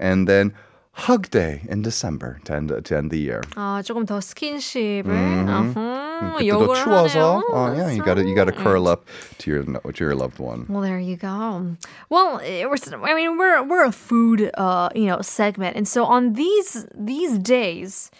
And 0.00 0.26
then 0.28 0.52
hug 0.96 1.30
day 1.30 1.62
in 1.68 1.80
December 1.82 2.38
to 2.44 2.54
end, 2.54 2.68
to 2.84 2.96
end 2.96 3.10
the 3.10 3.18
year. 3.18 3.40
아, 3.56 3.82
조금 3.82 4.04
더 4.04 4.20
스킨십을 4.20 5.08
어허, 5.48 6.36
그때도 6.36 6.46
요구를 6.46 6.74
추워서, 6.82 7.40
하네요. 7.40 7.54
uh, 7.54 7.72
yeah, 7.74 7.90
you 7.90 8.02
gotta 8.04 8.22
you 8.22 8.34
gotta 8.34 8.52
curl 8.52 8.86
up 8.86 9.06
to 9.38 9.50
your 9.50 9.64
to 9.64 10.04
your 10.04 10.14
loved 10.14 10.38
one. 10.38 10.66
Well, 10.68 10.82
there 10.82 11.00
you 11.00 11.16
go. 11.16 11.76
Well, 12.10 12.38
it 12.44 12.68
was, 12.68 12.92
I 12.92 13.14
mean, 13.14 13.38
we're 13.38 13.62
we're 13.62 13.84
a 13.84 13.92
food, 13.92 14.50
uh, 14.54 14.90
you 14.94 15.06
know, 15.06 15.20
segment, 15.22 15.76
and 15.76 15.88
so 15.88 16.04
on 16.04 16.34
these 16.34 16.86
these 16.94 17.38
days, 17.38 18.10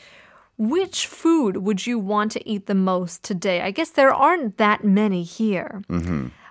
which 0.56 1.06
food 1.06 1.58
would 1.58 1.86
you 1.86 1.98
want 1.98 2.32
to 2.32 2.40
eat 2.48 2.66
the 2.66 2.74
most 2.74 3.22
today? 3.22 3.60
I 3.60 3.70
guess 3.70 3.90
there 3.90 4.12
aren't 4.14 4.56
that 4.56 4.82
many 4.82 5.22
here. 5.24 5.82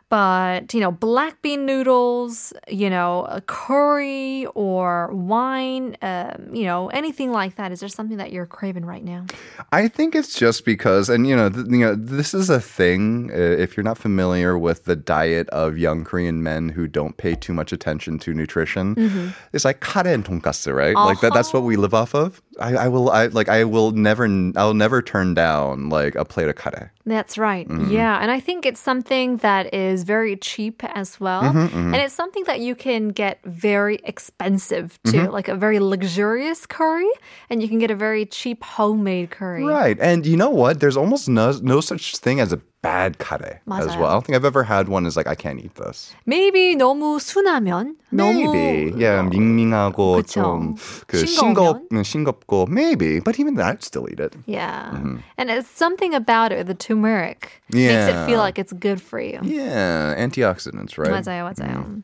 But, 0.09 0.73
you 0.73 0.79
know, 0.79 0.93
black 0.93 1.43
bean 1.43 1.67
noodles, 1.67 2.53
you 2.69 2.89
know, 2.89 3.25
a 3.29 3.41
curry 3.41 4.47
or 4.55 5.11
wine, 5.13 5.97
um, 6.01 6.55
you 6.55 6.63
know, 6.63 6.89
anything 6.91 7.33
like 7.33 7.57
that. 7.57 7.73
Is 7.73 7.81
there 7.81 7.89
something 7.89 8.17
that 8.19 8.31
you're 8.31 8.47
craving 8.47 8.85
right 8.85 9.03
now? 9.03 9.27
I 9.73 9.89
think 9.89 10.15
it's 10.15 10.39
just 10.39 10.65
because, 10.65 11.09
and 11.09 11.27
you 11.27 11.35
know, 11.35 11.49
th- 11.51 11.67
you 11.69 11.79
know, 11.79 11.97
this 11.97 12.35
is 12.35 12.49
a 12.51 12.61
thing. 12.61 13.31
Uh, 13.33 13.37
if 13.37 13.77
you're 13.77 13.83
not 13.83 13.99
familiar 13.99 14.57
with 14.57 14.85
the 14.85 14.95
diet 14.95 15.49
of 15.51 15.77
young 15.77 16.05
Korean 16.05 16.41
men 16.41 16.69
who 16.69 16.87
don't 16.87 17.17
pay 17.17 17.35
too 17.35 17.53
much 17.53 17.73
attention 17.73 18.21
to 18.21 18.33
nutrition, 18.33 19.35
it's 19.53 19.65
like 19.65 19.81
kare 19.81 20.07
and 20.07 20.25
tonkatsu, 20.25 20.73
right? 20.73 20.95
Like 20.95 21.21
that. 21.21 21.35
That's 21.35 21.53
what 21.53 21.65
we 21.65 21.75
live 21.77 21.95
off 21.95 22.15
of. 22.15 22.41
I, 22.59 22.75
I 22.75 22.89
will, 22.89 23.11
I 23.11 23.27
like, 23.27 23.49
I 23.49 23.65
will 23.65 23.91
never, 23.91 24.25
I'll 24.57 24.75
never 24.75 25.03
turn 25.03 25.35
down 25.35 25.89
like 25.89 26.15
a 26.15 26.25
plate 26.25 26.49
of 26.49 26.57
kare. 26.57 26.93
That's 27.05 27.39
right. 27.39 27.69
Mm-hmm. 27.69 27.91
Yeah. 27.91 28.19
And 28.21 28.31
I 28.31 28.41
think 28.41 28.67
it's 28.67 28.81
something 28.81 29.37
that 29.39 29.73
is 29.75 30.03
very 30.05 30.37
cheap 30.37 30.83
as 30.85 31.21
well. 31.21 31.43
Mm-hmm, 31.43 31.59
mm-hmm. 31.59 31.95
And 31.95 31.97
it's 31.97 32.15
something 32.15 32.45
that 32.45 32.61
you 32.61 32.75
can 32.75 33.11
get 33.11 33.41
very 33.45 34.01
expensive 34.05 34.99
too, 35.05 35.29
like 35.31 35.49
a 35.49 35.55
very 35.55 35.79
luxurious 35.79 36.67
curry. 36.67 37.11
And 37.51 37.63
you 37.63 37.69
can 37.69 37.79
get 37.79 37.91
a 37.91 37.95
very 37.95 38.27
cheap 38.27 38.65
homemade 38.65 39.31
curry. 39.31 39.65
Right, 39.65 39.99
and 40.01 40.27
you 40.27 40.37
know 40.37 40.51
what? 40.51 40.81
There's 40.81 40.97
almost 40.97 41.29
no 41.29 41.53
no 41.63 41.81
such 41.81 42.17
thing 42.17 42.41
as 42.41 42.53
a 42.53 42.61
bad 42.86 43.20
kare 43.20 43.62
as 43.70 43.86
맞아요. 43.94 44.00
well. 44.00 44.10
I 44.10 44.14
don't 44.14 44.26
think 44.26 44.36
I've 44.36 44.46
ever 44.46 44.64
had 44.64 44.90
one. 44.90 45.06
Is 45.06 45.16
like 45.16 45.28
I 45.28 45.36
can't 45.36 45.60
eat 45.60 45.76
this. 45.76 46.14
Maybe 46.26 46.76
너무 46.76 47.20
순하면? 47.22 47.96
Maybe, 48.12 48.92
너무 48.92 49.00
yeah, 49.00 49.22
밍밍하고 49.22 50.18
그쵸. 50.18 50.74
좀그 50.76 51.26
싱거우면? 51.26 51.90
싱겁 52.04 52.46
싱겁고 52.48 52.68
maybe, 52.68 53.20
but 53.20 53.40
even 53.40 53.56
that 53.56 53.66
I'd 53.68 53.84
still 53.84 54.08
eat 54.12 54.20
it. 54.20 54.34
Yeah. 54.46 54.98
And 55.38 55.50
it's 55.52 55.70
something 55.70 56.14
about 56.14 56.52
it, 56.52 56.66
the 56.68 56.74
turmeric 56.74 57.62
makes 57.72 58.08
it 58.10 58.26
feel 58.26 58.42
Yeah. 58.42 58.42
like 58.42 58.58
it's 58.58 58.74
good 58.74 59.02
for 59.02 59.20
you. 59.22 59.40
Yeah, 59.44 60.16
antioxidants, 60.18 60.98
right? 60.98 61.12
맞아요, 61.14 61.54
맞아요. 61.54 62.02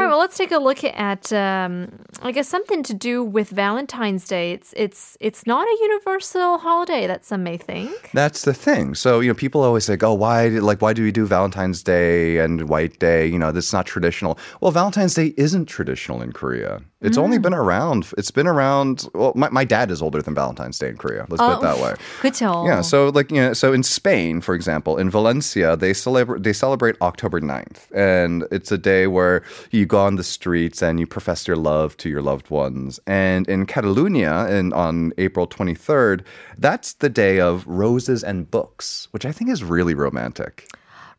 All 0.00 0.06
right, 0.06 0.12
well, 0.12 0.20
let's 0.20 0.38
take 0.38 0.50
a 0.50 0.58
look 0.58 0.82
at, 0.82 1.30
um, 1.30 1.92
I 2.22 2.32
guess, 2.32 2.48
something 2.48 2.82
to 2.84 2.94
do 2.94 3.22
with 3.22 3.50
Valentine's 3.50 4.26
Day. 4.26 4.52
It's 4.52 4.72
it's 4.74 5.18
it's 5.20 5.46
not 5.46 5.68
a 5.68 5.76
universal 5.82 6.56
holiday 6.56 7.06
that 7.06 7.26
some 7.26 7.42
may 7.42 7.58
think. 7.58 8.10
That's 8.14 8.46
the 8.46 8.54
thing. 8.54 8.94
So 8.94 9.20
you 9.20 9.28
know, 9.28 9.34
people 9.34 9.62
always 9.62 9.84
say, 9.84 9.98
"Oh, 10.00 10.14
why? 10.14 10.48
Like, 10.48 10.80
why 10.80 10.94
do 10.94 11.02
we 11.02 11.12
do 11.12 11.26
Valentine's 11.26 11.82
Day 11.82 12.38
and 12.38 12.66
White 12.66 12.98
Day? 12.98 13.26
You 13.26 13.38
know, 13.38 13.52
this 13.52 13.66
is 13.66 13.72
not 13.74 13.84
traditional." 13.84 14.38
Well, 14.62 14.72
Valentine's 14.72 15.12
Day 15.12 15.34
isn't 15.36 15.66
traditional 15.66 16.22
in 16.22 16.32
Korea. 16.32 16.80
It's 17.01 17.17
only 17.17 17.37
been 17.37 17.53
around. 17.53 18.07
It's 18.17 18.31
been 18.31 18.47
around. 18.47 19.07
Well, 19.13 19.33
my, 19.35 19.49
my 19.49 19.63
dad 19.63 19.91
is 19.91 20.01
older 20.01 20.21
than 20.21 20.33
Valentine's 20.33 20.79
Day 20.79 20.89
in 20.89 20.97
Korea. 20.97 21.25
Let's 21.29 21.41
put 21.41 21.57
it 21.57 21.61
that 21.61 21.79
way. 21.79 21.93
그렇죠. 22.21 22.65
Yeah, 22.67 22.81
so 22.81 23.09
like 23.09 23.31
you 23.31 23.41
know, 23.41 23.53
so 23.53 23.73
in 23.73 23.83
Spain, 23.83 24.41
for 24.41 24.55
example, 24.55 24.97
in 24.97 25.09
Valencia, 25.09 25.75
they 25.75 25.93
celebrate 25.93 26.43
they 26.43 26.53
celebrate 26.53 26.95
October 27.01 27.39
9th. 27.39 27.91
and 27.93 28.45
it's 28.51 28.71
a 28.71 28.77
day 28.77 29.07
where 29.07 29.43
you 29.71 29.85
go 29.85 29.99
on 29.99 30.15
the 30.15 30.23
streets 30.23 30.81
and 30.81 30.99
you 30.99 31.07
profess 31.07 31.47
your 31.47 31.57
love 31.57 31.95
to 31.97 32.09
your 32.09 32.21
loved 32.21 32.49
ones. 32.49 32.99
And 33.05 33.47
in 33.47 33.65
Catalonia, 33.65 34.47
and 34.49 34.73
on 34.73 35.13
April 35.17 35.47
23rd, 35.47 36.21
that's 36.57 36.93
the 36.93 37.09
day 37.09 37.39
of 37.39 37.65
roses 37.67 38.23
and 38.23 38.49
books, 38.49 39.07
which 39.11 39.25
I 39.25 39.31
think 39.31 39.49
is 39.49 39.63
really 39.63 39.93
romantic. 39.93 40.67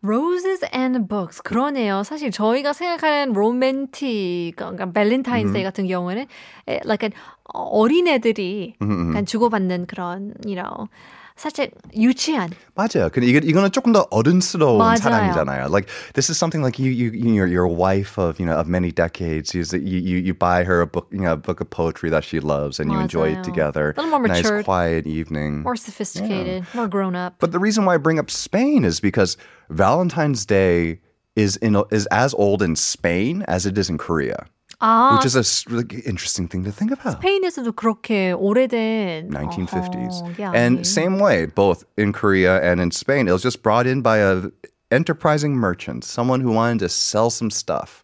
Roses 0.03 0.65
and 0.73 1.07
books. 1.07 1.41
그러네요. 1.43 2.03
사실 2.03 2.31
저희가 2.31 2.73
생각하는 2.73 3.33
로맨틱, 3.33 4.55
그러니까 4.55 4.91
발렌타인스데이 4.91 5.63
같은 5.63 5.87
경우에는 5.87 6.25
에, 6.67 6.79
like 6.85 7.05
an 7.07 7.13
어린애들이 7.45 8.75
약간 8.81 9.25
주고받는 9.25 9.85
그런, 9.85 10.33
you 10.45 10.55
know, 10.55 10.87
사실 11.40 11.70
유치한 11.94 12.50
맞아요. 12.74 13.10
근데 13.12 13.26
이거 13.26 13.40
이거는 13.42 13.70
조금 13.70 13.92
더 13.92 14.06
어른스러운 14.10 14.78
맞아요. 14.78 14.96
사랑이잖아요. 14.96 15.66
Like 15.68 15.86
this 16.14 16.30
is 16.30 16.38
something 16.38 16.62
like 16.64 16.78
you 16.78 16.90
you 16.90 17.10
you're, 17.12 17.46
you're 17.46 17.68
a 17.68 17.68
wife 17.68 18.16
of 18.18 18.40
you 18.40 18.46
know 18.46 18.56
of 18.58 18.68
many 18.68 18.90
decades. 18.90 19.52
You 19.54 19.62
you 19.76 20.16
you 20.18 20.32
buy 20.32 20.64
her 20.64 20.80
a 20.80 20.86
book 20.86 21.08
you 21.12 21.20
know 21.20 21.32
a 21.32 21.36
book 21.36 21.60
of 21.60 21.68
poetry 21.68 22.08
that 22.08 22.24
she 22.24 22.40
loves 22.40 22.80
and 22.80 22.90
you 22.90 22.98
enjoy 22.98 23.32
맞아요. 23.34 23.38
it 23.40 23.44
together. 23.44 23.94
A 23.96 24.00
little 24.00 24.18
more 24.18 24.26
nice 24.26 24.42
matured. 24.44 24.64
quiet 24.64 25.06
evening. 25.06 25.62
more 25.62 25.76
sophisticated, 25.76 26.64
more 26.74 26.88
grown 26.88 27.14
up. 27.14 27.36
But 27.38 27.52
the 27.52 27.58
reason 27.60 27.84
why 27.84 27.94
I 27.94 27.98
bring 27.98 28.18
up 28.18 28.30
Spain 28.30 28.84
is 28.84 29.00
because 29.00 29.36
Valentine's 29.68 30.46
Day 30.46 31.00
is 31.36 31.56
in 31.58 31.76
is 31.90 32.06
as 32.06 32.32
old 32.34 32.62
in 32.62 32.76
Spain 32.76 33.44
as 33.46 33.66
it 33.66 33.76
is 33.76 33.90
in 33.90 33.98
Korea, 33.98 34.46
아, 34.80 35.14
which 35.16 35.24
is 35.24 35.36
a 35.36 35.40
s- 35.40 35.64
really 35.68 35.86
interesting 36.04 36.46
thing 36.48 36.62
to 36.64 36.70
think 36.70 36.92
about. 36.92 37.18
스페인에서도 37.20 37.72
그렇게 37.72 38.32
오래된 38.32 39.30
1950s. 39.30 40.22
어허, 40.22 40.40
야, 40.42 40.52
and 40.54 40.80
예. 40.80 40.84
same 40.84 41.18
way, 41.18 41.46
both 41.46 41.84
in 41.96 42.12
Korea 42.12 42.60
and 42.60 42.80
in 42.80 42.90
Spain, 42.90 43.26
it 43.28 43.32
was 43.32 43.42
just 43.42 43.62
brought 43.62 43.86
in 43.86 44.02
by 44.02 44.18
a 44.18 44.50
enterprising 44.90 45.56
merchant, 45.56 46.04
someone 46.04 46.40
who 46.40 46.52
wanted 46.52 46.78
to 46.80 46.88
sell 46.88 47.30
some 47.30 47.50
stuff. 47.50 48.02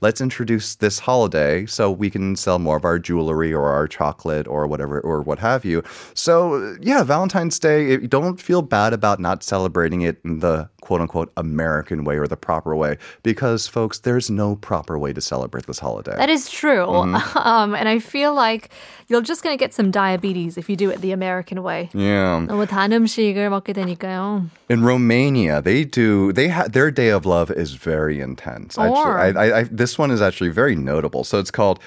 Let's 0.00 0.20
introduce 0.20 0.74
this 0.76 0.98
holiday 1.00 1.64
so 1.64 1.90
we 1.90 2.10
can 2.10 2.36
sell 2.36 2.58
more 2.58 2.76
of 2.76 2.84
our 2.84 2.98
jewelry 2.98 3.54
or 3.54 3.68
our 3.72 3.86
chocolate 3.88 4.46
or 4.46 4.66
whatever 4.66 5.00
or 5.00 5.22
what 5.22 5.38
have 5.38 5.64
you. 5.64 5.82
So 6.12 6.76
yeah, 6.82 7.04
Valentine's 7.04 7.58
Day, 7.58 7.92
it- 7.92 8.10
don't 8.10 8.40
feel 8.40 8.60
bad 8.60 8.92
about 8.92 9.20
not 9.20 9.42
celebrating 9.42 10.02
it 10.02 10.18
in 10.24 10.40
the 10.40 10.68
quote 10.80 11.00
unquote 11.00 11.30
American 11.36 12.04
way 12.04 12.16
or 12.16 12.26
the 12.26 12.36
proper 12.36 12.74
way 12.76 12.96
because 13.22 13.66
folks, 13.66 14.00
there's 14.00 14.28
no 14.30 14.56
proper 14.56 14.98
way 14.98 15.12
to 15.12 15.20
celebrate 15.20 15.66
this 15.66 15.78
holiday. 15.80 16.16
That 16.16 16.30
is 16.30 16.50
true. 16.50 16.86
Mm-hmm. 16.86 17.38
Um, 17.38 17.74
and 17.74 17.88
I 17.88 17.98
feel 17.98 18.34
like 18.34 18.70
you're 19.08 19.22
just 19.22 19.42
going 19.44 19.56
to 19.56 19.60
get 19.60 19.72
some 19.74 19.90
diabetes 19.90 20.56
if 20.56 20.68
you 20.68 20.76
do 20.76 20.90
it 20.90 21.00
the 21.00 21.12
American 21.12 21.62
way. 21.62 21.90
yeah. 21.92 22.40
너무 22.48 22.66
단 22.66 22.92
음식을 22.92 23.48
먹게 23.50 23.72
되니까요. 23.72 24.46
In 24.68 24.82
Romania, 24.82 25.60
they 25.60 25.84
do. 25.84 26.32
They 26.32 26.48
ha- 26.48 26.68
their 26.68 26.90
day 26.90 27.10
of 27.10 27.26
love 27.26 27.50
is 27.50 27.72
very 27.74 28.20
intense. 28.20 28.78
Or- 28.78 28.86
Actually, 28.86 29.20
I, 29.20 29.28
I, 29.44 29.58
I, 29.60 29.62
this 29.70 29.98
one 29.98 30.10
is 30.10 30.20
actually 30.22 30.50
very 30.50 30.74
notable. 30.76 31.24
So 31.24 31.38
it's 31.38 31.50
called 31.50 31.78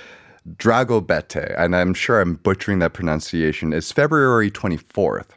Dragobete, 0.57 1.55
and 1.57 1.77
I'm 1.77 1.95
sure 1.95 2.21
I'm 2.21 2.35
butchering 2.35 2.81
that 2.81 2.95
pronunciation. 2.95 3.73
is 3.73 3.93
February 3.93 4.51
24th. 4.51 5.31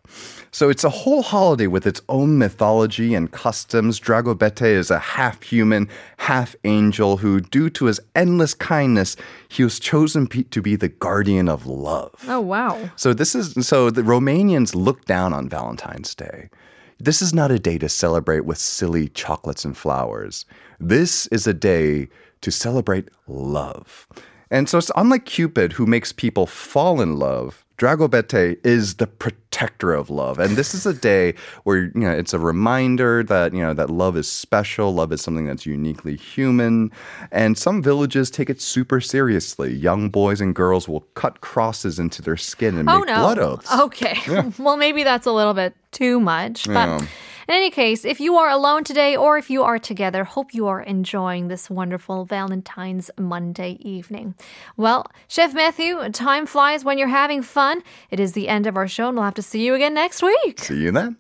So 0.52 0.70
it's 0.70 0.84
a 0.84 0.90
whole 0.90 1.22
holiday 1.22 1.68
with 1.68 1.86
its 1.86 2.02
own 2.10 2.38
mythology 2.38 3.14
and 3.14 3.32
customs. 3.32 4.00
Dragobete 4.00 4.66
is 4.66 4.90
a 4.90 4.98
half 4.98 5.44
human, 5.44 5.90
half 6.18 6.56
angel 6.64 7.18
who, 7.18 7.40
due 7.40 7.70
to 7.72 7.86
his 7.86 8.00
endless 8.16 8.54
kindness, 8.56 9.16
he 9.48 9.64
was 9.64 9.80
chosen 9.80 10.28
to 10.28 10.62
be 10.62 10.76
the 10.76 10.90
guardian 10.90 11.50
of 11.50 11.68
love. 11.68 12.16
Oh, 12.28 12.42
wow. 12.42 12.90
So 12.96 13.14
this 13.14 13.36
is 13.36 13.68
so 13.68 13.92
the 13.92 14.02
Romanians 14.02 14.74
look 14.74 15.06
down 15.06 15.34
on 15.34 15.50
Valentine's 15.50 16.16
Day. 16.16 16.50
This 16.98 17.22
is 17.22 17.34
not 17.34 17.52
a 17.52 17.60
day 17.60 17.78
to 17.78 17.90
celebrate 17.90 18.46
with 18.46 18.58
silly 18.58 19.10
chocolates 19.10 19.66
and 19.66 19.78
flowers. 19.78 20.46
This 20.80 21.28
is 21.28 21.46
a 21.46 21.54
day 21.54 22.08
to 22.42 22.52
celebrate 22.52 23.10
love. 23.28 24.08
And 24.52 24.70
so 24.70 24.78
it's 24.78 24.92
unlike 24.96 25.26
Cupid 25.26 25.74
who 25.74 25.86
makes 25.86 26.12
people 26.12 26.46
fall 26.46 27.02
in 27.02 27.18
love, 27.18 27.64
Dragobete 27.78 28.58
is 28.66 28.96
the 28.96 29.08
protector 29.08 29.94
of 29.94 30.10
love. 30.10 30.40
And 30.40 30.56
this 30.56 30.74
is 30.74 30.86
a 30.86 30.94
day 30.94 31.34
where, 31.66 31.84
you 31.86 31.92
know, 31.96 32.12
it's 32.12 32.34
a 32.34 32.40
reminder 32.40 33.22
that, 33.24 33.54
you 33.54 33.60
know, 33.62 33.74
that 33.74 33.90
love 33.90 34.16
is 34.16 34.32
special, 34.32 34.94
love 34.94 35.12
is 35.12 35.22
something 35.22 35.46
that's 35.46 35.66
uniquely 35.66 36.16
human. 36.16 36.90
And 37.34 37.58
some 37.58 37.82
villages 37.84 38.32
take 38.32 38.50
it 38.50 38.62
super 38.62 39.02
seriously. 39.02 39.74
Young 39.74 40.10
boys 40.10 40.40
and 40.40 40.56
girls 40.56 40.88
will 40.88 41.02
cut 41.16 41.42
crosses 41.42 42.00
into 42.00 42.22
their 42.22 42.38
skin 42.38 42.78
and 42.78 42.90
Oh, 42.90 43.00
make 43.00 43.08
no. 43.08 43.16
blood 43.16 43.40
oaths. 43.40 43.70
Okay. 43.80 44.18
well, 44.58 44.78
maybe 44.78 45.04
that's 45.04 45.26
a 45.28 45.34
little 45.34 45.54
bit 45.54 45.76
too 45.92 46.20
much. 46.22 46.66
But 46.68 46.74
Yeah. 47.02 47.08
in 47.49 47.55
any 47.55 47.71
case, 47.71 48.05
if 48.05 48.21
you 48.21 48.37
are 48.37 48.49
alone 48.49 48.85
today 48.85 49.17
or 49.17 49.39
if 49.39 49.51
you 49.51 49.63
are 49.63 49.79
together, 49.79 50.25
hope 50.25 50.55
you 50.55 50.67
are 50.69 50.81
enjoying 50.81 51.49
this 51.49 51.69
wonderful 51.71 52.25
Valentine's 52.25 53.11
Monday 53.19 53.79
evening. 53.81 54.35
Well, 54.77 55.07
Chef 55.29 55.55
Matthew, 55.55 56.09
time 56.11 56.47
flies 56.47 56.85
when 56.85 56.99
you're 56.99 57.09
having 57.09 57.43
fun. 57.43 57.83
It 58.11 58.21
is 58.21 58.33
the 58.33 58.49
end 58.49 58.67
of 58.67 58.77
our 58.77 58.89
show, 58.89 59.09
and 59.09 59.17
we'll 59.17 59.25
have 59.25 59.35
to 59.35 59.43
see 59.43 59.65
you 59.65 59.75
again 59.75 59.95
next 59.95 60.23
week. 60.23 60.61
See 60.61 60.77
you 60.77 60.93
then. 60.93 61.17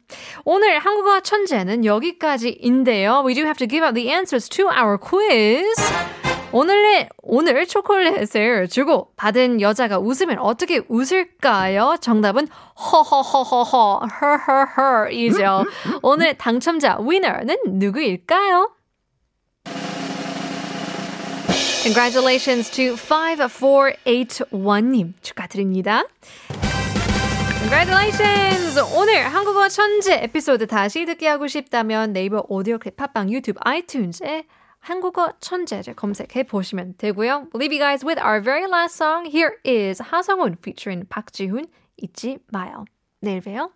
오늘 0.46 0.78
한국어 0.80 1.20
천재는 1.20 1.84
여기까지인데요. 1.84 3.24
We 3.24 3.34
do 3.34 3.44
have 3.44 3.58
to 3.58 3.66
give 3.66 3.82
out 3.82 3.94
the 3.94 4.10
answers 4.10 4.48
to 4.50 4.68
our 4.68 4.98
quiz. 4.98 6.23
오늘의 6.55 7.09
오늘 7.21 7.67
초콜릿을 7.67 8.69
주고 8.69 9.11
받은 9.17 9.59
여자가 9.59 9.99
웃으면 9.99 10.39
어떻게 10.39 10.81
웃을까요? 10.87 11.97
정답은 11.99 12.47
허허허허허 12.77 14.07
herherher이죠. 14.21 15.65
오늘 16.01 16.37
당첨자 16.37 16.97
위너는 17.01 17.57
누구일까요? 17.65 18.71
Congratulations 21.83 22.71
to 22.71 22.95
5481님 22.95 25.11
축하드립니다. 25.21 26.05
Congratulations! 27.59 28.79
오늘 28.95 29.27
한국어 29.27 29.67
천재 29.67 30.21
에피소드 30.23 30.67
다시 30.67 31.05
듣기 31.05 31.25
하고 31.25 31.49
싶다면 31.49 32.13
네이버 32.13 32.45
오디오 32.47 32.77
클립 32.77 32.95
팟빵 32.95 33.33
유튜브 33.33 33.59
아이튠즈에 33.59 34.45
한국어 34.85 35.33
천재를 35.39 35.95
검색해 35.95 36.43
보시면 36.43 36.93
되고요. 36.97 37.47
We'll 37.51 37.59
leave 37.59 37.73
you 37.73 37.79
guys 37.79 38.05
with 38.05 38.21
our 38.21 38.39
very 38.39 38.67
last 38.69 38.95
song. 38.95 39.25
Here 39.27 39.57
is 39.65 39.99
하성훈 40.01 40.57
featuring 40.61 41.07
박지훈 41.09 41.65
잊지 41.97 42.37
마요. 42.51 42.85
내일 43.19 43.41
봬요. 43.41 43.71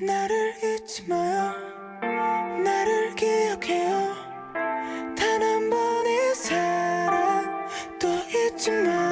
나를 0.00 0.54
잊지 0.64 1.06
마요. 1.08 1.52
나를 2.64 3.14
기억해요. 3.14 4.14
단 5.16 5.42
한 5.42 5.68
번의 5.68 6.34
사랑 6.34 7.68
또 8.00 8.08
잊지 8.08 8.70
마요. 8.70 9.07